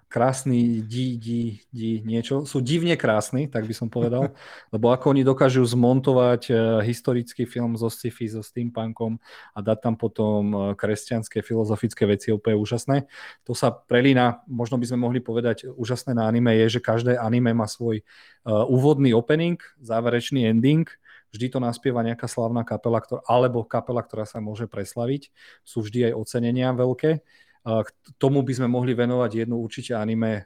[0.08, 2.46] Krásny, di, di, di, niečo.
[2.46, 4.30] Sú divne krásni, tak by som povedal,
[4.74, 9.18] lebo ako oni dokážu zmontovať uh, historický film zo sci-fi, so steampunkom
[9.58, 13.10] a dať tam potom uh, kresťanské, filozofické veci, úplne úžasné.
[13.50, 17.50] To sa prelína, možno by sme mohli povedať, úžasné na anime je, že každé anime
[17.58, 18.06] má svoj
[18.46, 20.86] uh, úvodný opening, záverečný ending,
[21.34, 25.34] vždy to naspieva nejaká slavná kapela, ktorá, alebo kapela, ktorá sa môže preslaviť.
[25.66, 27.26] Sú vždy aj ocenenia veľké.
[27.64, 30.42] K tomu by sme mohli venovať jednu určite anime e,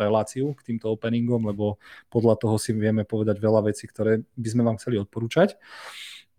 [0.00, 1.76] reláciu k týmto openingom, lebo
[2.08, 5.60] podľa toho si vieme povedať veľa vecí, ktoré by sme vám chceli odporúčať.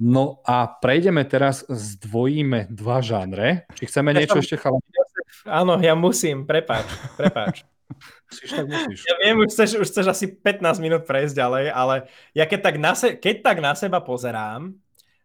[0.01, 3.69] No a prejdeme teraz, zdvojíme dva žánre.
[3.77, 4.81] Či chceme niečo ešte chalať?
[5.45, 7.61] Áno, ja musím, prepáč, prepáč.
[8.29, 8.99] Musíš, tak musíš.
[9.05, 11.95] Ja viem, už chceš, už chceš asi 15 minút prejsť ďalej, ale
[12.33, 14.73] ja keď tak, na se, keď tak na seba pozerám,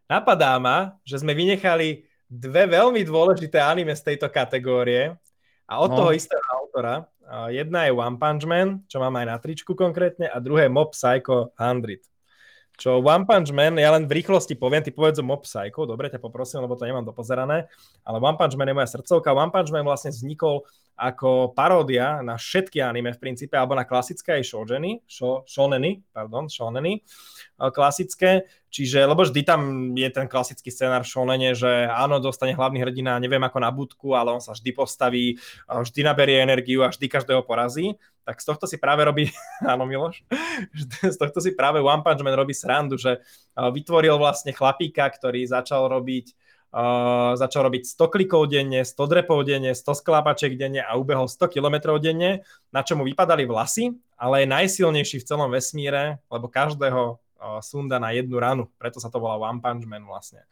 [0.09, 5.17] napadá ma, že sme vynechali dve veľmi dôležité anime z tejto kategórie
[5.65, 5.97] a od no.
[5.97, 7.09] toho istého autora.
[7.53, 11.53] Jedna je One Punch Man, čo mám aj na tričku konkrétne, a druhé Mob Psycho
[11.53, 12.01] 100.
[12.79, 16.17] Čo One Punch Man, ja len v rýchlosti poviem, ty povedz Mob Psycho, dobre ťa
[16.17, 17.69] poprosím, lebo to nemám dopozerané,
[18.01, 19.35] ale One Punch Man je moja srdcovka.
[19.35, 20.65] One Punch Man vlastne vznikol
[20.99, 26.51] ako paródia na všetky anime v princípe, alebo na klasické aj shojeny, sho, shoneny, pardon,
[26.51, 26.99] shoneny,
[27.55, 33.15] klasické, čiže, lebo vždy tam je ten klasický scenár shonene, že áno, dostane hlavný hrdina,
[33.15, 35.39] neviem ako na budku, ale on sa vždy postaví,
[35.71, 37.95] vždy naberie energiu a vždy každého porazí,
[38.27, 39.31] tak z tohto si práve robí,
[39.63, 40.27] áno Miloš,
[40.99, 43.23] z tohto si práve One Punch Man robí srandu, že
[43.55, 46.35] vytvoril vlastne chlapíka, ktorý začal robiť
[47.33, 51.97] Začal robiť 100 klikov denne, 100 drepov denne, 100 sklápaček denne a ubehol 100 km
[51.97, 57.57] denne, na čo mu vypadali vlasy, ale je najsilnejší v celom vesmíre, lebo každého uh,
[57.65, 60.45] sunda na jednu ranu, preto sa to volá One Punch Man vlastne.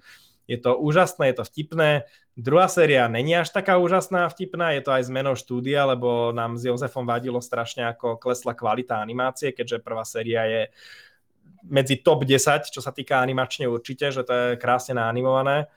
[0.49, 2.07] Je to úžasné, je to vtipné.
[2.33, 6.57] Druhá séria není až taká úžasná a vtipná, je to aj zmenou štúdia, lebo nám
[6.57, 10.61] s Jozefom vadilo strašne, ako klesla kvalita animácie, keďže prvá séria je
[11.67, 15.67] medzi top 10, čo sa týka animačne určite, že to je krásne naanimované.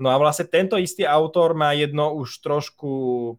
[0.00, 2.90] No a vlastne tento istý autor má jedno už trošku,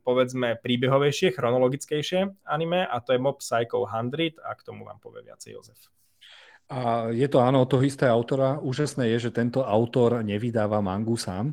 [0.05, 5.25] povedzme, príbehovejšie, chronologickejšie anime a to je Mob Psycho 100 a k tomu vám povie
[5.25, 5.89] viacej Jozef.
[6.71, 8.55] A je to áno, toho istého autora.
[8.63, 11.51] Úžasné je, že tento autor nevydáva mangu sám.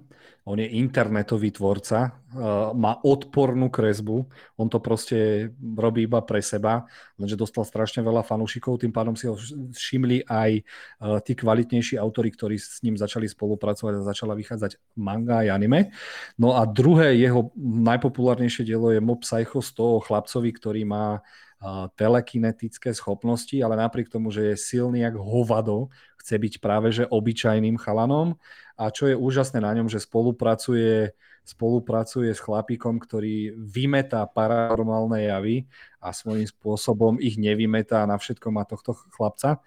[0.49, 4.25] On je internetový tvorca, uh, má odpornú kresbu,
[4.57, 6.89] on to proste robí iba pre seba,
[7.21, 9.37] lenže dostal strašne veľa fanúšikov, tým pádom si ho
[9.77, 10.51] všimli aj
[11.05, 15.93] uh, tí kvalitnejší autory, ktorí s ním začali spolupracovať a začala vychádzať manga aj anime.
[16.41, 21.21] No a druhé jeho najpopulárnejšie dielo je Mob Psycho z toho chlapcovi, ktorý má
[21.99, 25.91] telekinetické schopnosti, ale napriek tomu, že je silný jak hovado,
[26.23, 28.39] chce byť práve že obyčajným chalanom
[28.79, 31.11] a čo je úžasné na ňom, že spolupracuje,
[31.43, 35.67] spolupracuje s chlapíkom, ktorý vymetá paranormálne javy
[35.99, 39.59] a svojím spôsobom ich nevymetá na všetko má tohto chlapca.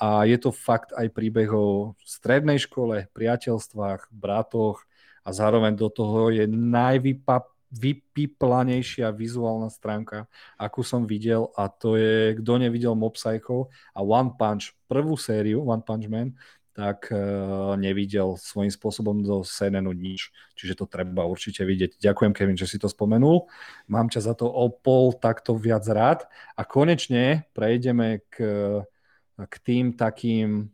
[0.00, 4.84] A je to fakt aj príbeh o strednej škole, priateľstvách, bratoch
[5.24, 10.26] a zároveň do toho je najvypap vypiplanejšia vizuálna stránka,
[10.58, 15.62] akú som videl a to je, kto nevidel Mob Psycho a One Punch, prvú sériu
[15.62, 16.34] One Punch Man,
[16.70, 20.30] tak uh, nevidel svojím spôsobom do Senenu nič.
[20.54, 21.98] Čiže to treba určite vidieť.
[21.98, 23.50] Ďakujem, Kevin, že si to spomenul.
[23.90, 26.24] Mám ťa za to o pol takto viac rád.
[26.54, 28.36] A konečne prejdeme k,
[29.36, 30.70] k tým takým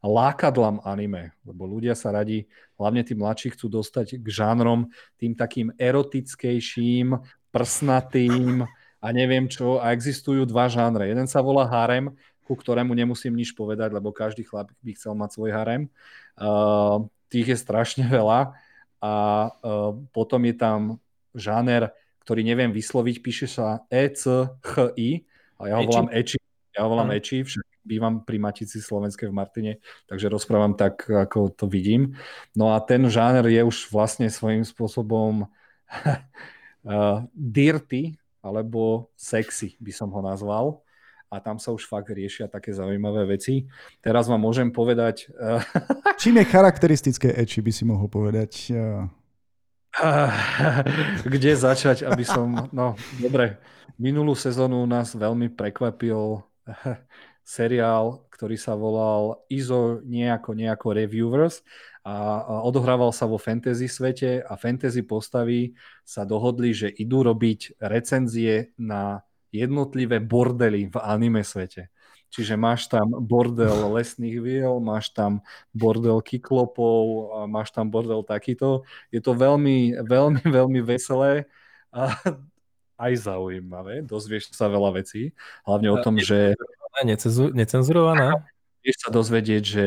[0.00, 2.48] lákadlám anime, lebo ľudia sa radi,
[2.80, 4.88] hlavne tí mladší, chcú dostať k žánrom
[5.20, 7.20] tým takým erotickejším,
[7.52, 8.64] prsnatým
[9.00, 9.76] a neviem čo.
[9.76, 11.12] A existujú dva žánre.
[11.12, 12.12] Jeden sa volá harem,
[12.48, 15.82] ku ktorému nemusím nič povedať, lebo každý chlap by chcel mať svoj harem.
[16.40, 18.56] Uh, tých je strašne veľa.
[19.00, 19.12] A
[19.52, 20.78] uh, potom je tam
[21.36, 21.92] žáner,
[22.24, 25.28] ktorý neviem vysloviť, píše sa E-C-H-I,
[25.60, 26.39] a ja ho volám Eči.
[26.80, 29.72] Ja volám Eči, však bývam pri Matici Slovenskej v Martine,
[30.08, 32.16] takže rozprávam tak, ako to vidím.
[32.56, 40.08] No a ten žáner je už vlastne svojím spôsobom uh, dirty, alebo sexy by som
[40.08, 40.80] ho nazval.
[41.28, 43.68] A tam sa už fakt riešia také zaujímavé veci.
[44.00, 45.28] Teraz vám môžem povedať...
[45.36, 45.60] Uh,
[46.24, 48.72] Čím je charakteristické Eči, by si mohol povedať?
[48.72, 49.04] Uh...
[51.28, 52.72] Kde začať, aby som...
[52.72, 53.60] No, dobre.
[54.00, 56.40] Minulú sezónu nás veľmi prekvapil
[57.44, 61.66] seriál, ktorý sa volal ISO nejako, nejako Reviewers
[62.00, 68.72] a odohrával sa vo fantasy svete a fantasy postavy sa dohodli, že idú robiť recenzie
[68.80, 69.20] na
[69.52, 71.92] jednotlivé bordely v anime svete.
[72.30, 75.42] Čiže máš tam bordel lesných viel, máš tam
[75.74, 78.86] bordel kyklopov, máš tam bordel takýto.
[79.10, 81.50] Je to veľmi, veľmi, veľmi veselé
[81.90, 82.14] a
[83.00, 84.04] aj zaujímavé.
[84.04, 85.32] Dozvieš sa veľa vecí.
[85.64, 86.52] Hlavne o tom, že
[87.56, 88.44] necenzurovaná?
[88.80, 89.84] Vieš sa dozvedieť, že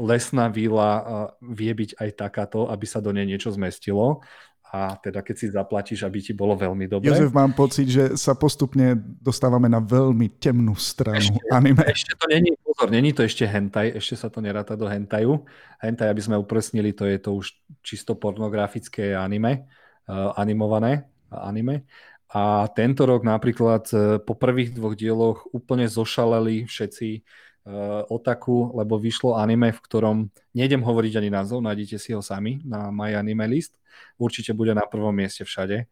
[0.00, 1.04] lesná víla uh,
[1.40, 4.24] vie byť aj takáto, aby sa do nej niečo zmestilo.
[4.66, 7.08] A teda keď si zaplatíš, aby ti bolo veľmi dobre.
[7.08, 11.80] Jozef, mám pocit, že sa postupne dostávame na veľmi temnú stranu ešte, anime.
[11.86, 15.46] Ešte to není, pozor, není to ešte hentai, ešte sa to neráta do hentaju.
[15.80, 19.70] Hentai, aby sme upresnili, to je to už čisto pornografické anime,
[20.10, 21.86] uh, animované anime.
[22.34, 27.22] A tento rok napríklad e, po prvých dvoch dieloch úplne zošaleli všetci
[27.66, 30.16] uh, otaku, lebo vyšlo anime, v ktorom
[30.54, 33.78] nejdem hovoriť ani názov, nájdete si ho sami na My Anime List.
[34.18, 35.86] Určite bude na prvom mieste všade.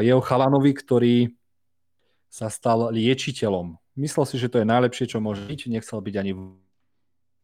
[0.00, 1.16] Je o chalanovi, ktorý
[2.30, 3.76] sa stal liečiteľom.
[3.96, 5.72] Myslel si, že to je najlepšie, čo môže byť.
[5.72, 6.32] Nechcel byť ani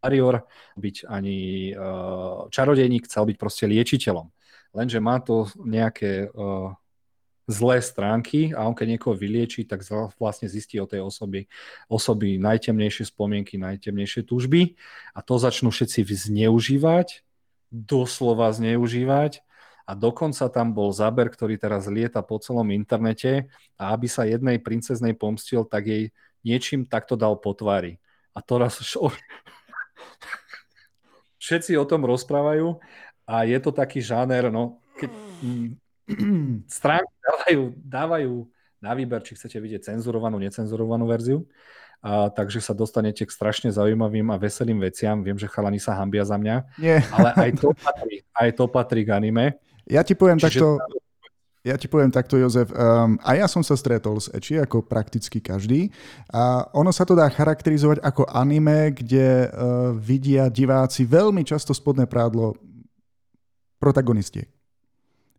[0.01, 0.45] warrior,
[0.77, 4.29] byť ani uh, čarodejník, chcel byť proste liečiteľom.
[4.73, 6.33] Lenže má to nejaké
[7.51, 9.83] zlé stránky a on keď niekoho vylieči, tak
[10.19, 11.51] vlastne zistí o tej osoby,
[11.91, 14.79] osoby najtemnejšie spomienky, najtemnejšie túžby
[15.11, 17.27] a to začnú všetci zneužívať,
[17.73, 19.43] doslova zneužívať
[19.83, 24.63] a dokonca tam bol záber, ktorý teraz lieta po celom internete a aby sa jednej
[24.63, 26.05] princeznej pomstil, tak jej
[26.47, 27.99] niečím takto dal po tvári.
[28.33, 29.11] A to raz šo...
[31.43, 32.79] všetci o tom rozprávajú
[33.27, 35.11] a je to taký žáner, no, keď
[36.81, 38.35] stránky dávajú, dávajú
[38.83, 41.47] na výber, či chcete vidieť cenzurovanú, necenzurovanú verziu.
[42.03, 45.23] A, takže sa dostanete k strašne zaujímavým a veselým veciam.
[45.23, 46.99] Viem, že chalani sa hambia za mňa, Nie.
[47.15, 49.55] ale aj to patrí, aj to patrí k anime.
[49.87, 50.83] Ja ti poviem Čiže takto,
[51.63, 55.39] ja ti poviem takto, Jozef, um, a ja som sa stretol s Eči ako prakticky
[55.39, 55.95] každý
[56.35, 62.11] a ono sa to dá charakterizovať ako anime, kde uh, vidia diváci veľmi často spodné
[62.11, 62.59] prádlo
[63.79, 64.51] protagonistiek.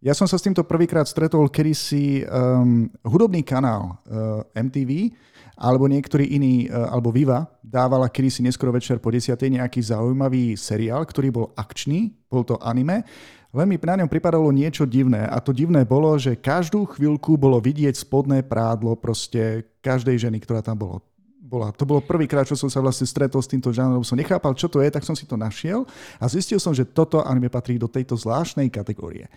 [0.03, 5.15] Ja som sa s týmto prvýkrát stretol kedysi um, hudobný kanál uh, MTV
[5.55, 9.31] alebo niektorý iný, uh, alebo Viva dávala kedysi neskoro večer po 10.
[9.31, 13.07] nejaký zaujímavý seriál, ktorý bol akčný, bol to anime.
[13.55, 17.63] Len mi na ňom pripadalo niečo divné a to divné bolo, že každú chvíľku bolo
[17.63, 20.99] vidieť spodné prádlo proste každej ženy, ktorá tam bolo
[21.39, 21.71] bola.
[21.79, 24.83] To bolo prvýkrát, čo som sa vlastne stretol s týmto žánrom, som nechápal, čo to
[24.83, 25.87] je, tak som si to našiel
[26.19, 29.31] a zistil som, že toto anime patrí do tejto zvláštnej kategórie.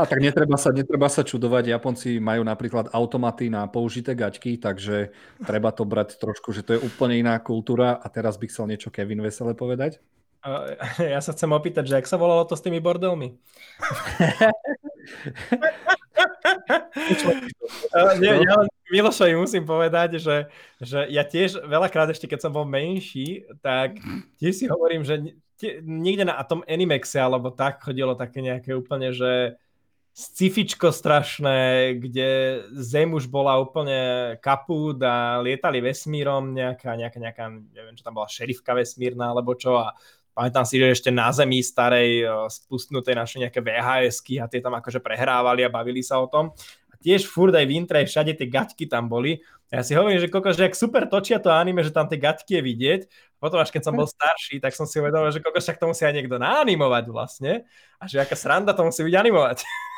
[0.00, 5.12] A tak netreba sa, netreba sa čudovať, Japonci majú napríklad automaty na použité gaťky, takže
[5.44, 8.88] treba to brať trošku, že to je úplne iná kultúra a teraz by chcel niečo
[8.88, 10.00] Kevin Vesele povedať.
[11.12, 13.36] Ja sa chcem opýtať, že ak sa volalo to s tými bordelmi?
[18.20, 18.56] Nie, ja
[18.88, 20.48] Milošovi musím povedať, že,
[20.80, 24.00] že ja tiež veľakrát ešte, keď som bol menší, tak
[24.40, 25.36] tiež si hovorím, že
[25.84, 29.60] niekde na tom Animexe alebo tak chodilo také nejaké úplne, že
[30.20, 37.96] scifičko strašné, kde Zem už bola úplne kapút a lietali vesmírom, nejaká, nejaká, nejaká, neviem,
[37.96, 39.96] čo tam bola, šerifka vesmírna alebo čo a
[40.36, 45.00] pamätám si, že ešte na Zemi starej spustnutej našli nejaké VHSky a tie tam akože
[45.00, 46.52] prehrávali a bavili sa o tom.
[46.92, 49.40] A tiež furt aj v intre, všade tie gaťky tam boli.
[49.72, 52.18] A ja si hovorím, že koko, že ak super točia to anime, že tam tie
[52.18, 53.00] gaťky je vidieť.
[53.38, 56.02] Potom až keď som bol starší, tak som si uvedomil, že koko, však to musí
[56.04, 57.64] aj niekto naanimovať vlastne.
[57.96, 59.58] A že aká sranda to musí byť animovať.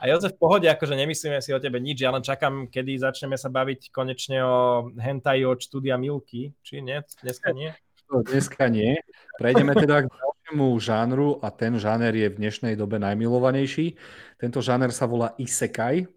[0.00, 3.36] A Jozef, v pohode, akože nemyslíme si o tebe nič, ja len čakám, kedy začneme
[3.36, 7.04] sa baviť konečne o hentai od štúdia Milky, či nie?
[7.20, 7.76] Dneska nie?
[8.10, 8.98] Dneska nie.
[9.38, 13.94] Prejdeme teda k ďalšiemu žánru a ten žáner je v dnešnej dobe najmilovanejší.
[14.40, 16.10] Tento žáner sa volá Isekai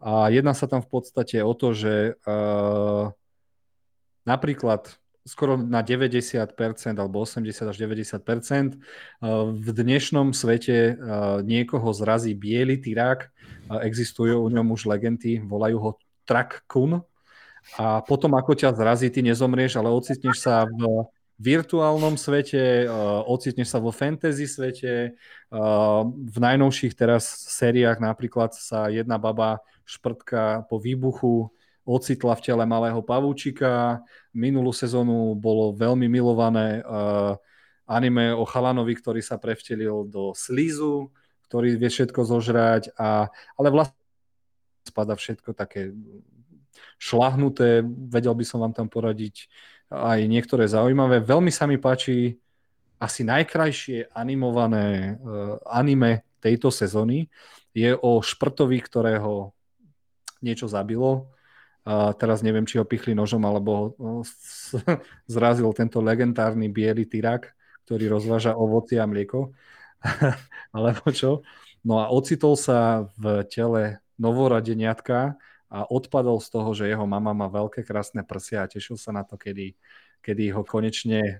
[0.00, 3.12] a jedná sa tam v podstate o to, že uh,
[4.24, 4.96] napríklad
[5.26, 6.54] skoro na 90%
[6.94, 8.78] alebo 80 až 90%.
[9.58, 10.94] V dnešnom svete
[11.42, 13.26] niekoho zrazí biely tyrák,
[13.82, 15.90] existujú o ňom už legendy, volajú ho
[16.22, 17.02] Trak Kun.
[17.74, 22.86] A potom ako ťa zrazí, ty nezomrieš, ale ocitneš sa v virtuálnom svete,
[23.26, 25.18] ocitneš sa vo fantasy svete.
[25.50, 31.50] V najnovších teraz sériách napríklad sa jedna baba šprtka po výbuchu
[31.86, 34.02] ocitla v tele malého pavúčika.
[34.34, 37.38] Minulú sezónu bolo veľmi milované uh,
[37.86, 41.14] anime o chalanovi, ktorý sa prevtelil do slízu,
[41.46, 43.94] ktorý vie všetko zožrať, a, ale vlastne
[44.82, 45.94] spada všetko také
[46.98, 47.86] šlahnuté.
[47.86, 49.46] Vedel by som vám tam poradiť
[49.86, 51.22] aj niektoré zaujímavé.
[51.22, 52.34] Veľmi sa mi páči
[52.98, 57.30] asi najkrajšie animované uh, anime tejto sezóny.
[57.70, 59.54] Je o šprtovi, ktorého
[60.42, 61.35] niečo zabilo
[61.86, 64.26] a teraz neviem, či ho pichli nožom, alebo no,
[65.30, 67.54] zrazil tento legendárny biely tyrak,
[67.86, 69.54] ktorý rozváža ovoci a mlieko.
[70.76, 71.46] alebo čo.
[71.86, 75.38] No a ocitol sa v tele novoradeniatka
[75.70, 79.22] a odpadol z toho, že jeho mama má veľké krásne prsia a tešil sa na
[79.22, 79.78] to, kedy,
[80.26, 81.38] kedy ho konečne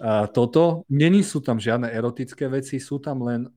[0.00, 0.88] uh, toto.
[0.88, 3.52] Není sú tam žiadne erotické veci, sú tam len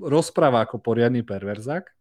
[0.00, 1.92] rozpráva ako poriadny perverzák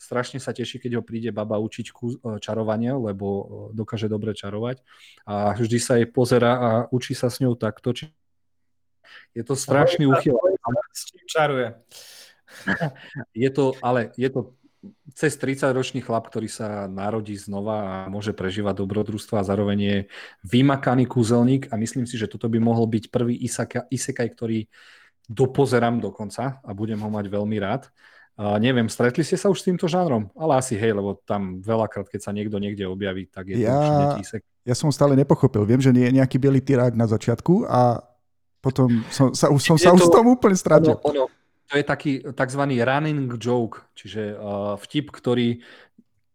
[0.00, 1.94] strašne sa teší, keď ho príde baba učiť e,
[2.40, 3.44] čarovania, lebo e,
[3.76, 4.80] dokáže dobre čarovať
[5.28, 7.92] a vždy sa jej pozera a učí sa s ňou takto.
[7.92, 8.08] Či...
[9.36, 10.40] Je to strašný uchyl.
[10.96, 11.76] S čím čaruje?
[13.30, 14.56] Je to, ale je to
[15.12, 19.96] cez 30-ročný chlap, ktorý sa narodí znova a môže prežívať dobrodružstvo a zároveň je
[20.48, 23.36] vymakaný kúzelník a myslím si, že toto by mohol byť prvý
[23.92, 24.64] isekaj, ktorý
[25.28, 27.92] dopozerám dokonca a budem ho mať veľmi rád.
[28.40, 30.32] Neviem, stretli ste sa už s týmto žánrom?
[30.32, 34.24] Ale asi hej, lebo tam veľakrát, keď sa niekto niekde objaví, tak je ja, to
[34.24, 34.40] tísek.
[34.64, 35.60] Ja som stále nepochopil.
[35.68, 38.00] Viem, že nie je nejaký biely tyrák na začiatku a
[38.64, 40.96] potom som sa, už, som sa to, už tom úplne stratil.
[40.96, 41.24] Ono, ono,
[41.68, 42.62] to je taký tzv.
[42.80, 45.60] running joke, čiže uh, vtip, ktorý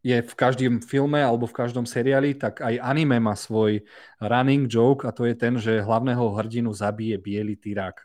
[0.06, 3.82] je v každom filme alebo v každom seriáli, tak aj anime má svoj
[4.22, 7.98] running joke a to je ten, že hlavného hrdinu zabije biely tyrák.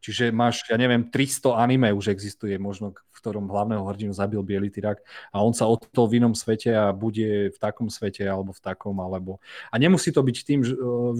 [0.00, 5.04] Čiže máš, ja neviem, 300 anime už existuje možno, ktorom hlavného hrdinu zabil biely tyrak
[5.28, 8.96] a on sa odtol v inom svete a bude v takom svete alebo v takom,
[8.98, 9.36] alebo...
[9.68, 10.60] A nemusí to byť tým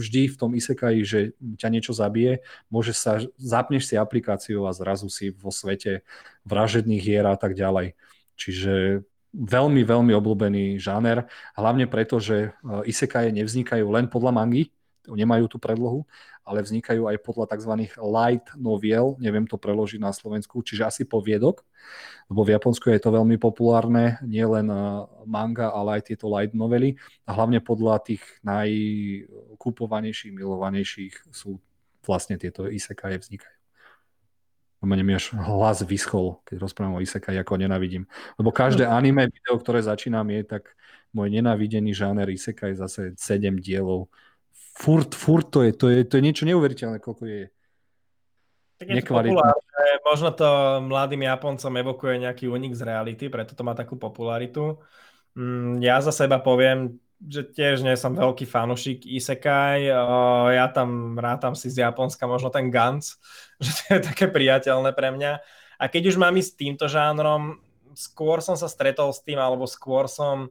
[0.00, 1.20] vždy v tom isekaji, že
[1.60, 2.40] ťa niečo zabije,
[2.72, 6.00] môže sa, zapneš si aplikáciu a zrazu si vo svete
[6.48, 7.92] vražedných hier a tak ďalej.
[8.40, 9.04] Čiže
[9.36, 12.56] veľmi, veľmi obľúbený žáner, hlavne preto, že
[12.88, 14.72] isekaje nevznikajú len podľa mangy,
[15.08, 16.04] nemajú tú predlohu,
[16.44, 17.72] ale vznikajú aj podľa tzv.
[18.00, 21.62] light noviel, neviem to preložiť na Slovensku, čiže asi poviedok,
[22.26, 24.66] lebo v Japonsku je to veľmi populárne, nie len
[25.24, 31.62] manga, ale aj tieto light novely a hlavne podľa tých najkupovanejších, milovanejších sú
[32.02, 33.56] vlastne tieto isekaje vznikajú.
[34.80, 38.08] Mne mi až hlas vyschol, keď rozprávam o isekai, ako nenavidím.
[38.40, 40.72] Lebo každé anime video, ktoré začínam, je tak
[41.12, 44.08] môj nenávidený žáner isekai zase 7 dielov
[44.80, 47.42] furt, furt to je, to je, to je niečo neuveriteľné, koľko je
[49.04, 50.48] populárne, možno to
[50.88, 54.80] mladým Japoncom evokuje nejaký unik z reality, preto to má takú popularitu.
[55.36, 59.92] Mm, ja za seba poviem, že tiež nie som veľký fanušik Isekai,
[60.56, 63.20] ja tam rátam si z Japonska možno ten Gans,
[63.60, 65.44] že to je také priateľné pre mňa.
[65.80, 67.60] A keď už mám ísť týmto žánrom,
[67.92, 70.48] skôr som sa stretol s tým, alebo skôr som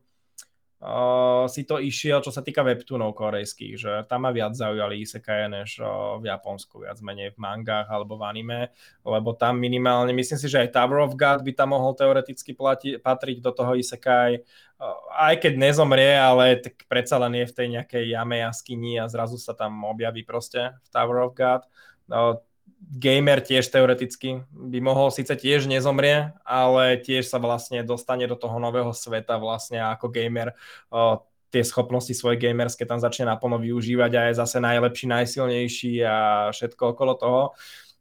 [0.80, 5.52] uh, si to išiel, čo sa týka webtoonov korejských, že tam ma viac zaujali isekai
[5.52, 8.62] než uh, v Japonsku, viac menej v mangách alebo v anime,
[9.04, 12.96] lebo tam minimálne, myslím si, že aj Tower of God by tam mohol teoreticky plati,
[13.00, 15.00] patriť do toho isekai, uh,
[15.30, 19.36] aj keď nezomrie, ale tak predsa len je v tej nejakej jame jaskyni a zrazu
[19.36, 21.68] sa tam objaví proste v Tower of God.
[22.10, 22.42] Uh,
[22.90, 28.58] gamer tiež teoreticky by mohol síce tiež nezomrie, ale tiež sa vlastne dostane do toho
[28.58, 30.58] nového sveta vlastne ako gamer
[30.90, 36.18] o, tie schopnosti svoje gamerské tam začne naplno využívať a je zase najlepší, najsilnejší a
[36.54, 37.42] všetko okolo toho.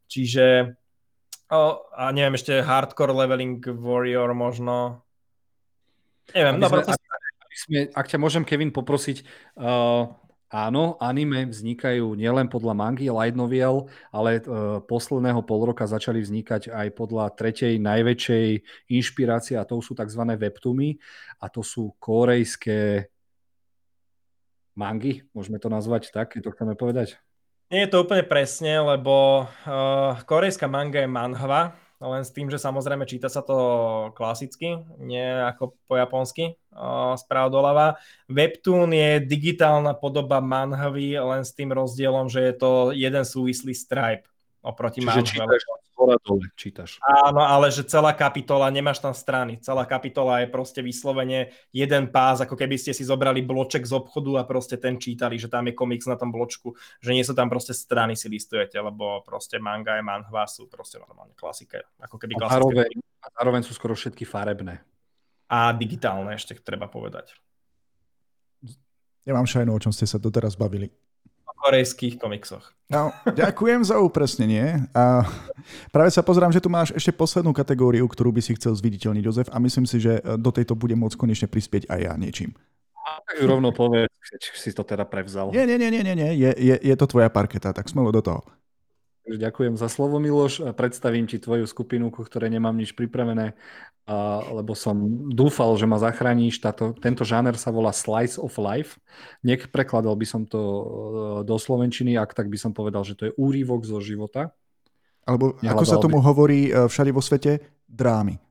[0.09, 0.73] Čiže
[1.53, 1.61] o,
[1.93, 5.05] a neviem, ešte hardcore leveling warrior možno.
[6.33, 6.85] Neviem, no sme,
[7.45, 9.25] aby sme, ak ťa môžem, Kevin, poprosiť,
[9.57, 10.13] uh,
[10.49, 16.73] Áno, anime vznikajú nielen podľa mangy, light novel, ale e, posledného pol roka začali vznikať
[16.73, 18.47] aj podľa tretej najväčšej
[18.89, 20.25] inšpirácie a to sú tzv.
[20.25, 20.97] webtumy
[21.37, 23.13] a to sú korejské
[24.73, 27.21] mangy, môžeme to nazvať tak, keď to chceme povedať?
[27.69, 32.55] Nie je to úplne presne, lebo uh, korejská manga je manhva, len s tým, že
[32.55, 33.59] samozrejme číta sa to
[34.15, 36.55] klasicky, nie ako po japonsky,
[37.19, 37.99] správ doľava.
[38.31, 44.31] Webtoon je digitálna podoba manhavy, len s tým rozdielom, že je to jeden súvislý stripe
[44.63, 45.63] oproti Čiže čítaš
[45.99, 46.95] hora dole, čítaš.
[47.03, 49.59] Áno, ale že celá kapitola, nemáš tam strany.
[49.59, 54.39] Celá kapitola je proste vyslovene jeden pás, ako keby ste si zobrali bloček z obchodu
[54.39, 56.71] a proste ten čítali, že tam je komiks na tom bločku,
[57.03, 61.03] že nie sú tam proste strany si listujete, lebo proste manga je manhva sú proste
[61.03, 61.83] normálne klasika.
[61.99, 62.89] Ako keby a zároveň,
[63.19, 64.79] a zároveň sú skoro všetky farebné.
[65.51, 67.35] A digitálne ešte treba povedať.
[69.27, 70.89] Ja mám šajnu, o čom ste sa doteraz bavili
[71.59, 72.71] korejských komiksoch.
[72.89, 74.89] No, ďakujem za upresnenie.
[74.97, 75.21] A
[75.93, 79.47] práve sa pozerám, že tu máš ešte poslednú kategóriu, ktorú by si chcel zviditeľniť, Jozef,
[79.53, 82.57] a myslím si, že do tejto bude môcť konečne prispieť aj ja niečím.
[83.29, 85.53] Tak rovno povedz, keď si to teda prevzal.
[85.53, 88.41] Nie, nie, nie, nie, nie, je, je, je to tvoja parketa, tak smelo do toho.
[89.29, 90.73] Ďakujem za slovo, Miloš.
[90.73, 93.53] Predstavím ti tvoju skupinu, ku ktorej nemám nič pripravené,
[94.49, 94.97] lebo som
[95.29, 96.57] dúfal, že ma zachrániš.
[96.57, 98.97] Táto, tento žáner sa volá Slice of Life.
[99.45, 100.83] Nech prekladal by som to e,
[101.45, 104.49] do Slovenčiny, ak tak by som povedal, že to je úrivok zo života.
[105.29, 106.25] Alebo ako sa tomu by...
[106.25, 108.41] hovorí e, všade vo svete, drámy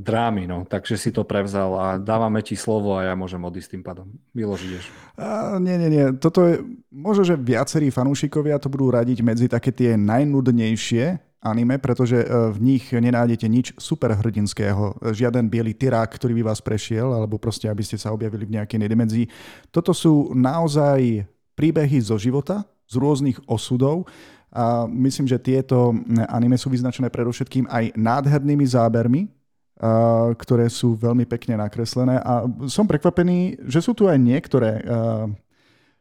[0.00, 3.84] drámy, no, takže si to prevzal a dávame ti slovo a ja môžem odísť tým
[3.84, 4.08] pádom.
[5.20, 6.04] A, nie, nie, nie.
[6.16, 12.20] Toto je, možno, že viacerí fanúšikovia to budú radiť medzi také tie najnudnejšie anime, pretože
[12.20, 15.00] e, v nich nenájdete nič superhrdinského.
[15.12, 18.76] Žiaden biely tyrák, ktorý by vás prešiel, alebo proste, aby ste sa objavili v nejakej
[18.86, 19.26] dimenzii.
[19.72, 21.24] Toto sú naozaj
[21.56, 24.04] príbehy zo života, z rôznych osudov,
[24.50, 25.94] a myslím, že tieto
[26.26, 29.30] anime sú vyznačené predovšetkým aj nádhernými zábermi,
[30.34, 34.82] ktoré sú veľmi pekne nakreslené a som prekvapený, že sú tu aj niektoré,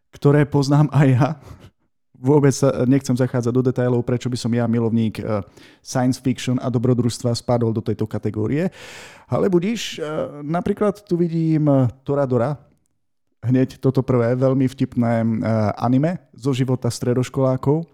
[0.10, 1.30] ktoré poznám aj ja.
[2.20, 2.52] Vôbec
[2.84, 5.24] nechcem zachádzať do detailov, prečo by som ja, milovník
[5.80, 8.68] science fiction a dobrodružstva, spadol do tejto kategórie.
[9.32, 10.04] Ale budíš,
[10.44, 11.64] napríklad tu vidím
[12.04, 12.60] Toradora,
[13.40, 15.24] hneď toto prvé veľmi vtipné
[15.80, 17.88] anime zo života stredoškolákov,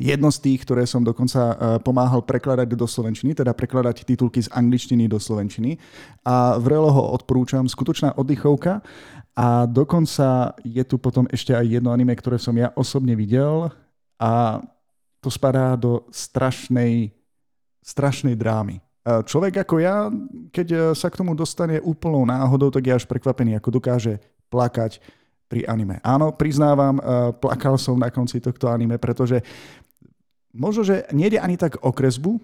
[0.00, 4.48] Jedno z tých, ktoré som dokonca e, pomáhal prekladať do slovenčiny, teda prekladať titulky z
[4.48, 5.76] angličtiny do slovenčiny.
[6.24, 8.80] A vrelo ho odporúčam, skutočná oddychovka.
[9.36, 13.68] A dokonca je tu potom ešte aj jedno anime, ktoré som ja osobne videl.
[14.16, 14.64] A
[15.20, 17.12] to spadá do strašnej,
[17.84, 18.80] strašnej drámy.
[19.04, 20.08] Človek ako ja,
[20.52, 24.20] keď sa k tomu dostane úplnou náhodou, tak je až prekvapený, ako dokáže
[24.52, 25.00] plakať
[25.48, 26.00] pri anime.
[26.04, 27.00] Áno, priznávam,
[27.40, 29.40] plakal som na konci tohto anime, pretože
[30.54, 32.40] možno, že nejde ani tak o kresbu,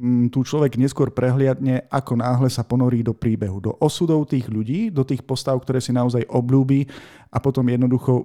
[0.00, 4.88] Mm, tu človek neskôr prehliadne, ako náhle sa ponorí do príbehu, do osudov tých ľudí,
[4.88, 6.88] do tých postav, ktoré si naozaj obľúbi
[7.28, 8.24] a potom jednoducho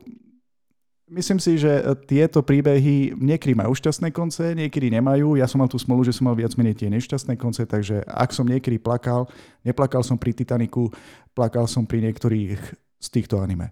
[1.06, 1.70] Myslím si, že
[2.10, 5.38] tieto príbehy niekedy majú šťastné konce, niekedy nemajú.
[5.38, 8.34] Ja som mal tú smolu, že som mal viac menej tie nešťastné konce, takže ak
[8.34, 9.30] som niekedy plakal,
[9.62, 10.90] neplakal som pri Titaniku,
[11.38, 12.58] plakal som pri niektorých
[12.98, 13.70] z týchto anime.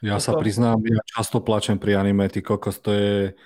[0.00, 3.36] Ja sa priznám, ja často plačem pri anime, ty kokos, to je,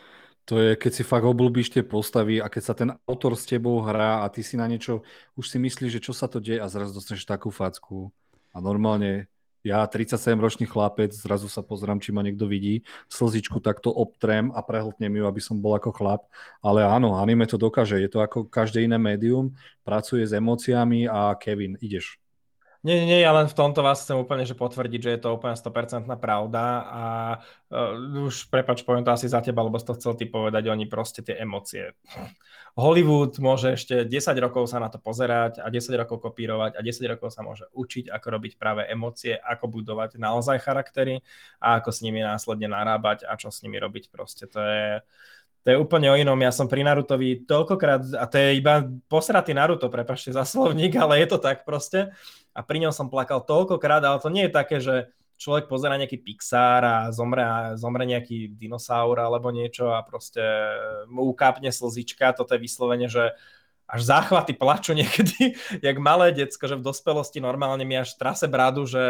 [0.49, 3.84] to je, keď si fakt obľúbíš tie postavy a keď sa ten autor s tebou
[3.84, 5.05] hrá a ty si na niečo,
[5.36, 8.09] už si myslíš, že čo sa to deje a zrazu dostaneš takú facku.
[8.57, 9.28] A normálne
[9.61, 12.80] ja, 37-ročný chlapec, zrazu sa pozrám, či ma niekto vidí,
[13.12, 16.24] slzičku takto obtrem a prehltnem ju, aby som bol ako chlap.
[16.64, 18.01] Ale áno, anime to dokáže.
[18.01, 19.53] Je to ako každé iné médium,
[19.84, 22.16] pracuje s emóciami a Kevin, ideš.
[22.89, 25.53] Nie, nie, ja len v tomto vás chcem úplne že potvrdiť, že je to úplne
[25.53, 27.05] 100% pravda a
[27.68, 31.20] uh, už prepač, poviem to asi za teba, lebo to chcel ty povedať, oni proste
[31.20, 31.93] tie emócie.
[32.80, 37.12] Hollywood môže ešte 10 rokov sa na to pozerať a 10 rokov kopírovať a 10
[37.12, 41.20] rokov sa môže učiť, ako robiť práve emócie, ako budovať naozaj charaktery
[41.61, 44.49] a ako s nimi následne narábať a čo s nimi robiť proste.
[44.49, 45.05] To je,
[45.69, 46.41] to je úplne o inom.
[46.41, 51.21] Ja som pri Narutovi toľkokrát, a to je iba posratý Naruto, prepašte za slovník, ale
[51.21, 52.09] je to tak proste.
[52.57, 56.25] A pri ňom som plakal toľkokrát, ale to nie je také, že človek pozera nejaký
[56.25, 60.41] Pixar a zomre, zomre nejaký dinosaur alebo niečo a proste
[61.05, 62.33] mu ukápne slzička.
[62.33, 63.37] Toto je vyslovene, že
[63.89, 65.53] až záchvaty plaču niekedy,
[65.85, 69.05] jak malé decko, že v dospelosti normálne mi až trase bradu, že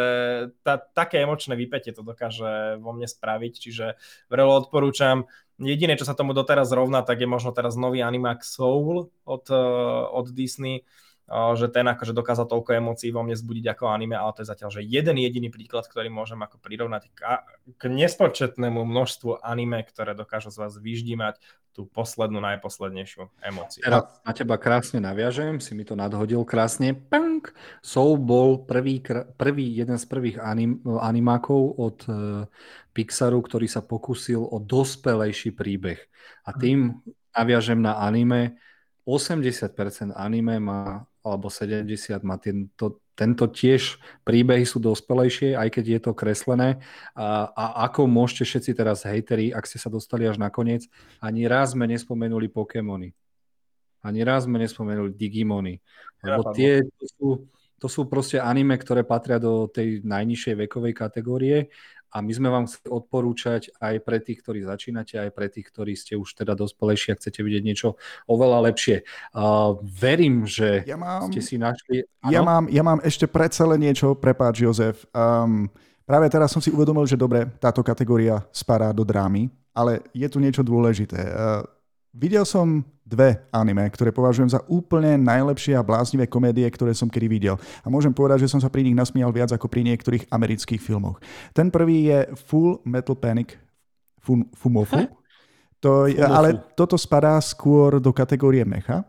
[0.67, 3.87] tá, také emočné vypetie to dokáže vo mne spraviť, čiže
[4.27, 5.31] vrelo odporúčam.
[5.59, 9.45] Jediné, čo sa tomu doteraz rovná, tak je možno teraz nový Animax Soul od,
[10.15, 10.87] od Disney,
[11.29, 14.71] že ten akože dokázal toľko emócií vo mne zbudiť ako anime, ale to je zatiaľ
[14.73, 17.21] že jeden jediný príklad, ktorý môžem ako prirovnať k,
[17.77, 21.37] k nespočetnému množstvu anime, ktoré dokážu z vás vyždímať
[21.77, 23.87] tú poslednú, najposlednejšiu emóciu.
[23.87, 26.91] Teraz na teba krásne naviažem, si mi to nadhodil krásne.
[26.91, 27.55] Punk!
[27.85, 28.99] Soul bol prvý,
[29.39, 32.17] prvý jeden z prvých anim, animákov od uh,
[32.91, 36.03] Pixaru, ktorý sa pokusil o dospelejší príbeh.
[36.49, 36.99] A tým
[37.31, 38.59] naviažem na anime,
[39.09, 41.89] 80% anime má alebo 70
[42.25, 46.81] má tento, tento tiež príbehy sú dospelejšie, aj keď je to kreslené.
[47.17, 50.85] A, a ako môžete všetci teraz hejteri, ak ste sa dostali až na koniec,
[51.21, 53.17] ani raz sme nespomenuli Pokémony.
[54.05, 55.81] Ani raz sme nespomenuli Digimony.
[56.21, 57.29] Lebo tie to sú,
[57.79, 61.71] to sú proste anime, ktoré patria do tej najnižšej vekovej kategórie
[62.09, 65.93] a my sme vám chceli odporúčať aj pre tých, ktorí začínate, aj pre tých, ktorí
[65.93, 69.05] ste už teda dospelejší a chcete vidieť niečo oveľa lepšie.
[69.37, 72.09] Uh, verím, že ja mám, ste si našli...
[72.33, 75.05] Ja mám, ja mám ešte predsa len niečo, prepáč Jozef.
[75.13, 75.69] Um,
[76.09, 80.41] práve teraz som si uvedomil, že dobre, táto kategória spadá do drámy, ale je tu
[80.41, 81.21] niečo dôležité.
[81.29, 81.61] Uh,
[82.17, 87.27] Videl som dve anime, ktoré považujem za úplne najlepšie a bláznivé komédie, ktoré som kedy
[87.29, 87.57] videl.
[87.81, 91.17] A môžem povedať, že som sa pri nich nasmial viac ako pri niektorých amerických filmoch.
[91.57, 93.57] Ten prvý je Full Metal Panic
[94.21, 95.09] Fum, Fumofu.
[95.81, 99.07] To je, ale toto spadá skôr do kategórie mecha.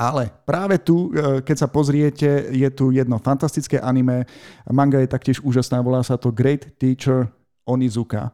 [0.00, 4.24] Ale práve tu, e, keď sa pozriete, je tu jedno fantastické anime.
[4.64, 7.28] Manga je taktiež úžasná, volá sa to Great Teacher
[7.68, 8.32] Onizuka.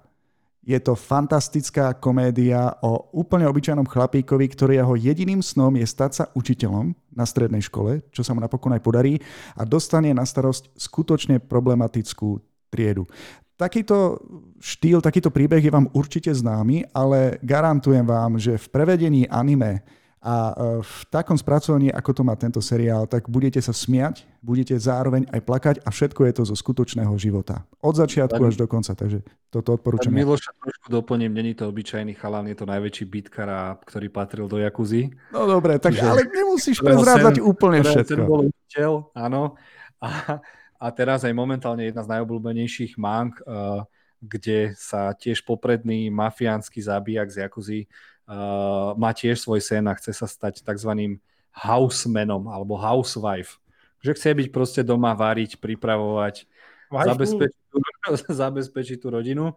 [0.66, 6.90] Je to fantastická komédia o úplne obyčajnom chlapíkovi, ktorého jediným snom je stať sa učiteľom
[7.14, 9.22] na strednej škole, čo sa mu napokon aj podarí,
[9.54, 13.06] a dostane na starosť skutočne problematickú triedu.
[13.54, 14.18] Takýto
[14.58, 19.86] štýl, takýto príbeh je vám určite známy, ale garantujem vám, že v prevedení anime
[20.26, 20.52] a e,
[20.82, 25.40] v takom spracovaní, ako to má tento seriál, tak budete sa smiať, budete zároveň aj
[25.46, 27.62] plakať a všetko je to zo skutočného života.
[27.78, 29.22] Od začiatku až do konca, takže
[29.54, 30.10] toto odporúčam.
[30.10, 35.14] Miloša trošku doplním, není to obyčajný chalán, je to najväčší bitkar, ktorý patril do Jakuzy.
[35.30, 38.10] No dobre, tak, ale nemusíš prezrádzať úplne všetko.
[38.10, 39.54] Ten bol učiteľ, áno.
[40.02, 40.42] A,
[40.74, 43.86] a teraz aj momentálne jedna z najobľúbenejších mang, uh,
[44.18, 47.86] kde sa tiež popredný mafiánsky zabijak z Jakuzy
[48.26, 51.18] uh, má tiež svoj sen a chce sa stať tzv.
[51.54, 53.58] housemanom alebo housewife.
[54.02, 56.46] Že chce byť proste doma variť, pripravovať,
[56.92, 57.78] zabezpečiť tú,
[58.44, 59.54] zabezpečiť tú rodinu.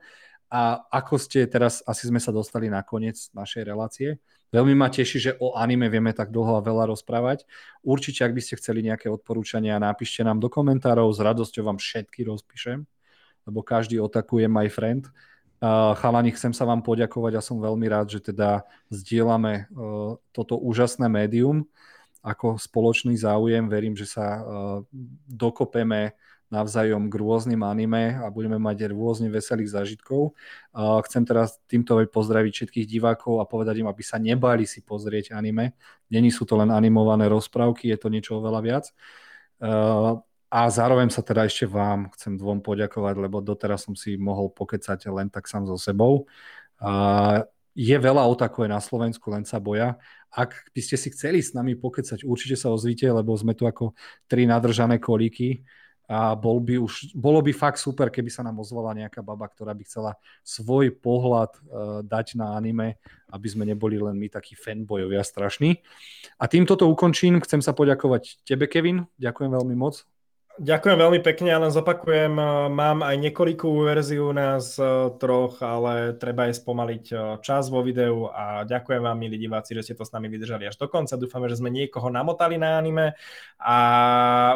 [0.50, 4.18] A ako ste teraz, asi sme sa dostali na koniec našej relácie.
[4.50, 7.46] Veľmi ma teší, že o anime vieme tak dlho a veľa rozprávať.
[7.86, 12.26] Určite, ak by ste chceli nejaké odporúčania, napíšte nám do komentárov, s radosťou vám všetky
[12.26, 12.82] rozpíšem,
[13.46, 15.06] lebo každý otakuje my friend
[15.60, 19.68] Chalani, chcem sa vám poďakovať a som veľmi rád, že teda zdieľame
[20.31, 21.68] toto úžasné médium
[22.23, 23.68] ako spoločný záujem.
[23.68, 24.44] Verím, že sa
[25.27, 26.15] dokopeme
[26.49, 30.34] navzájom k rôznym anime a budeme mať rôzne veselých zážitkov.
[31.06, 35.77] Chcem teraz týmto pozdraviť všetkých divákov a povedať im, aby sa nebali si pozrieť anime.
[36.10, 38.86] Není sú to len animované rozprávky, je to niečo oveľa viac.
[40.50, 45.06] A zároveň sa teda ešte vám chcem dvom poďakovať, lebo doteraz som si mohol pokecať
[45.14, 46.26] len tak sám so sebou.
[47.78, 50.02] Je veľa otakov na Slovensku, len sa boja.
[50.34, 53.94] Ak by ste si chceli s nami pokecať, určite sa ozvite, lebo sme tu ako
[54.26, 55.62] tri nadržané kolíky
[56.10, 59.78] a bol by už, bolo by fakt super, keby sa nám ozvala nejaká baba, ktorá
[59.78, 62.98] by chcela svoj pohľad uh, dať na anime,
[63.30, 65.78] aby sme neboli len my takí fanbojovia strašní.
[66.42, 67.38] A týmto to ukončím.
[67.46, 69.06] Chcem sa poďakovať tebe, Kevin.
[69.22, 70.02] Ďakujem veľmi moc.
[70.60, 76.19] Ďakujem veľmi pekne, ja len zopakujem, e, mám aj niekoľkú verziu nás e, troch, ale
[76.19, 80.03] treba aj spomaliť e, čas vo videu a ďakujem vám, milí diváci, že ste to
[80.03, 81.15] s nami vydržali až do konca.
[81.15, 83.15] Dúfame, že sme niekoho namotali na anime
[83.56, 83.80] a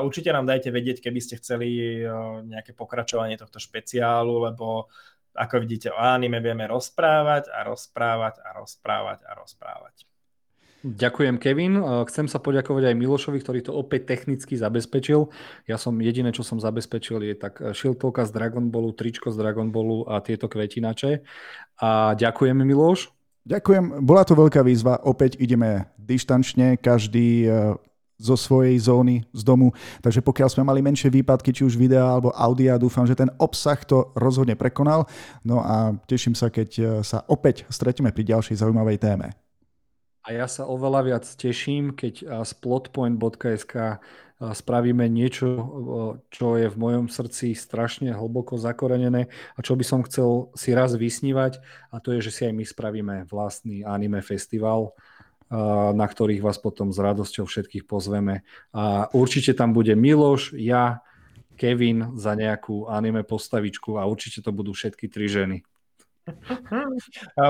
[0.03, 2.03] určite nám dajte vedieť, keby ste chceli
[2.51, 4.91] nejaké pokračovanie tohto špeciálu, lebo
[5.39, 10.12] ako vidíte, o anime vieme rozprávať a rozprávať a rozprávať a rozprávať.
[10.83, 11.79] Ďakujem, Kevin.
[12.11, 15.31] Chcem sa poďakovať aj Milošovi, ktorý to opäť technicky zabezpečil.
[15.63, 19.71] Ja som jediné, čo som zabezpečil, je tak šiltovka z Dragon Ballu, tričko z Dragon
[19.71, 21.23] Ballu a tieto kvetinače.
[21.79, 23.15] A ďakujem, Miloš.
[23.47, 24.99] Ďakujem, bola to veľká výzva.
[25.03, 27.75] Opäť ideme dištančne, každý e,
[28.15, 29.75] zo svojej zóny, z domu.
[29.99, 33.79] Takže pokiaľ sme mali menšie výpadky, či už videa alebo audia, dúfam, že ten obsah
[33.83, 35.07] to rozhodne prekonal.
[35.43, 39.42] No a teším sa, keď e, sa opäť stretneme pri ďalšej zaujímavej téme.
[40.23, 43.99] A ja sa oveľa viac teším, keď z plotpoint.sk
[44.39, 45.47] spravíme niečo,
[46.27, 50.95] čo je v mojom srdci strašne hlboko zakorenené a čo by som chcel si raz
[50.95, 54.91] vysnívať a to je, že si aj my spravíme vlastný anime festival,
[55.93, 58.41] na ktorých vás potom s radosťou všetkých pozveme.
[58.75, 61.05] A určite tam bude Miloš, ja,
[61.53, 65.61] Kevin za nejakú anime postavičku a určite to budú všetky tri ženy.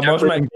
[0.09, 0.51] Môžeme,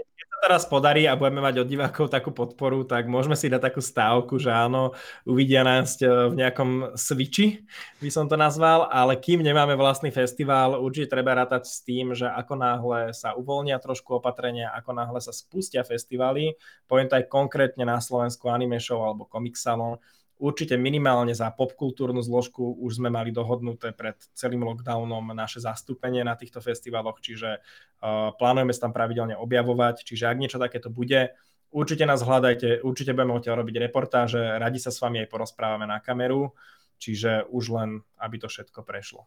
[0.48, 4.40] teraz podarí a budeme mať od divákov takú podporu, tak môžeme si dať takú stávku,
[4.40, 4.96] že áno,
[5.28, 7.68] uvidia nás e, v nejakom switchi,
[8.00, 12.24] by som to nazval, ale kým nemáme vlastný festival, určite treba rátať s tým, že
[12.24, 16.56] ako náhle sa uvoľnia trošku opatrenia, ako náhle sa spustia festivaly,
[16.88, 20.00] poviem to aj konkrétne na Slovensku Anime Show alebo Comic Salon,
[20.38, 26.38] Určite minimálne za popkultúrnu zložku už sme mali dohodnuté pred celým lockdownom naše zastúpenie na
[26.38, 31.34] týchto festivaloch, čiže uh, plánujeme sa tam pravidelne objavovať, čiže ak niečo takéto bude,
[31.74, 35.98] určite nás hľadajte, určite budeme odtiaľ robiť reportáže, radi sa s vami aj porozprávame na
[35.98, 36.54] kameru,
[37.02, 37.90] čiže už len,
[38.22, 39.26] aby to všetko prešlo.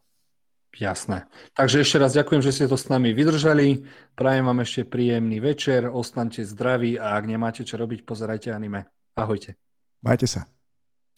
[0.72, 1.28] Jasné.
[1.52, 3.84] Takže ešte raz ďakujem, že ste to s nami vydržali.
[4.16, 8.88] Prajem vám ešte príjemný večer, ostaňte zdraví a ak nemáte čo robiť, pozerajte anime.
[9.20, 9.60] Ahojte.
[10.00, 10.48] Majte sa.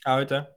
[0.05, 0.47] Ahojte.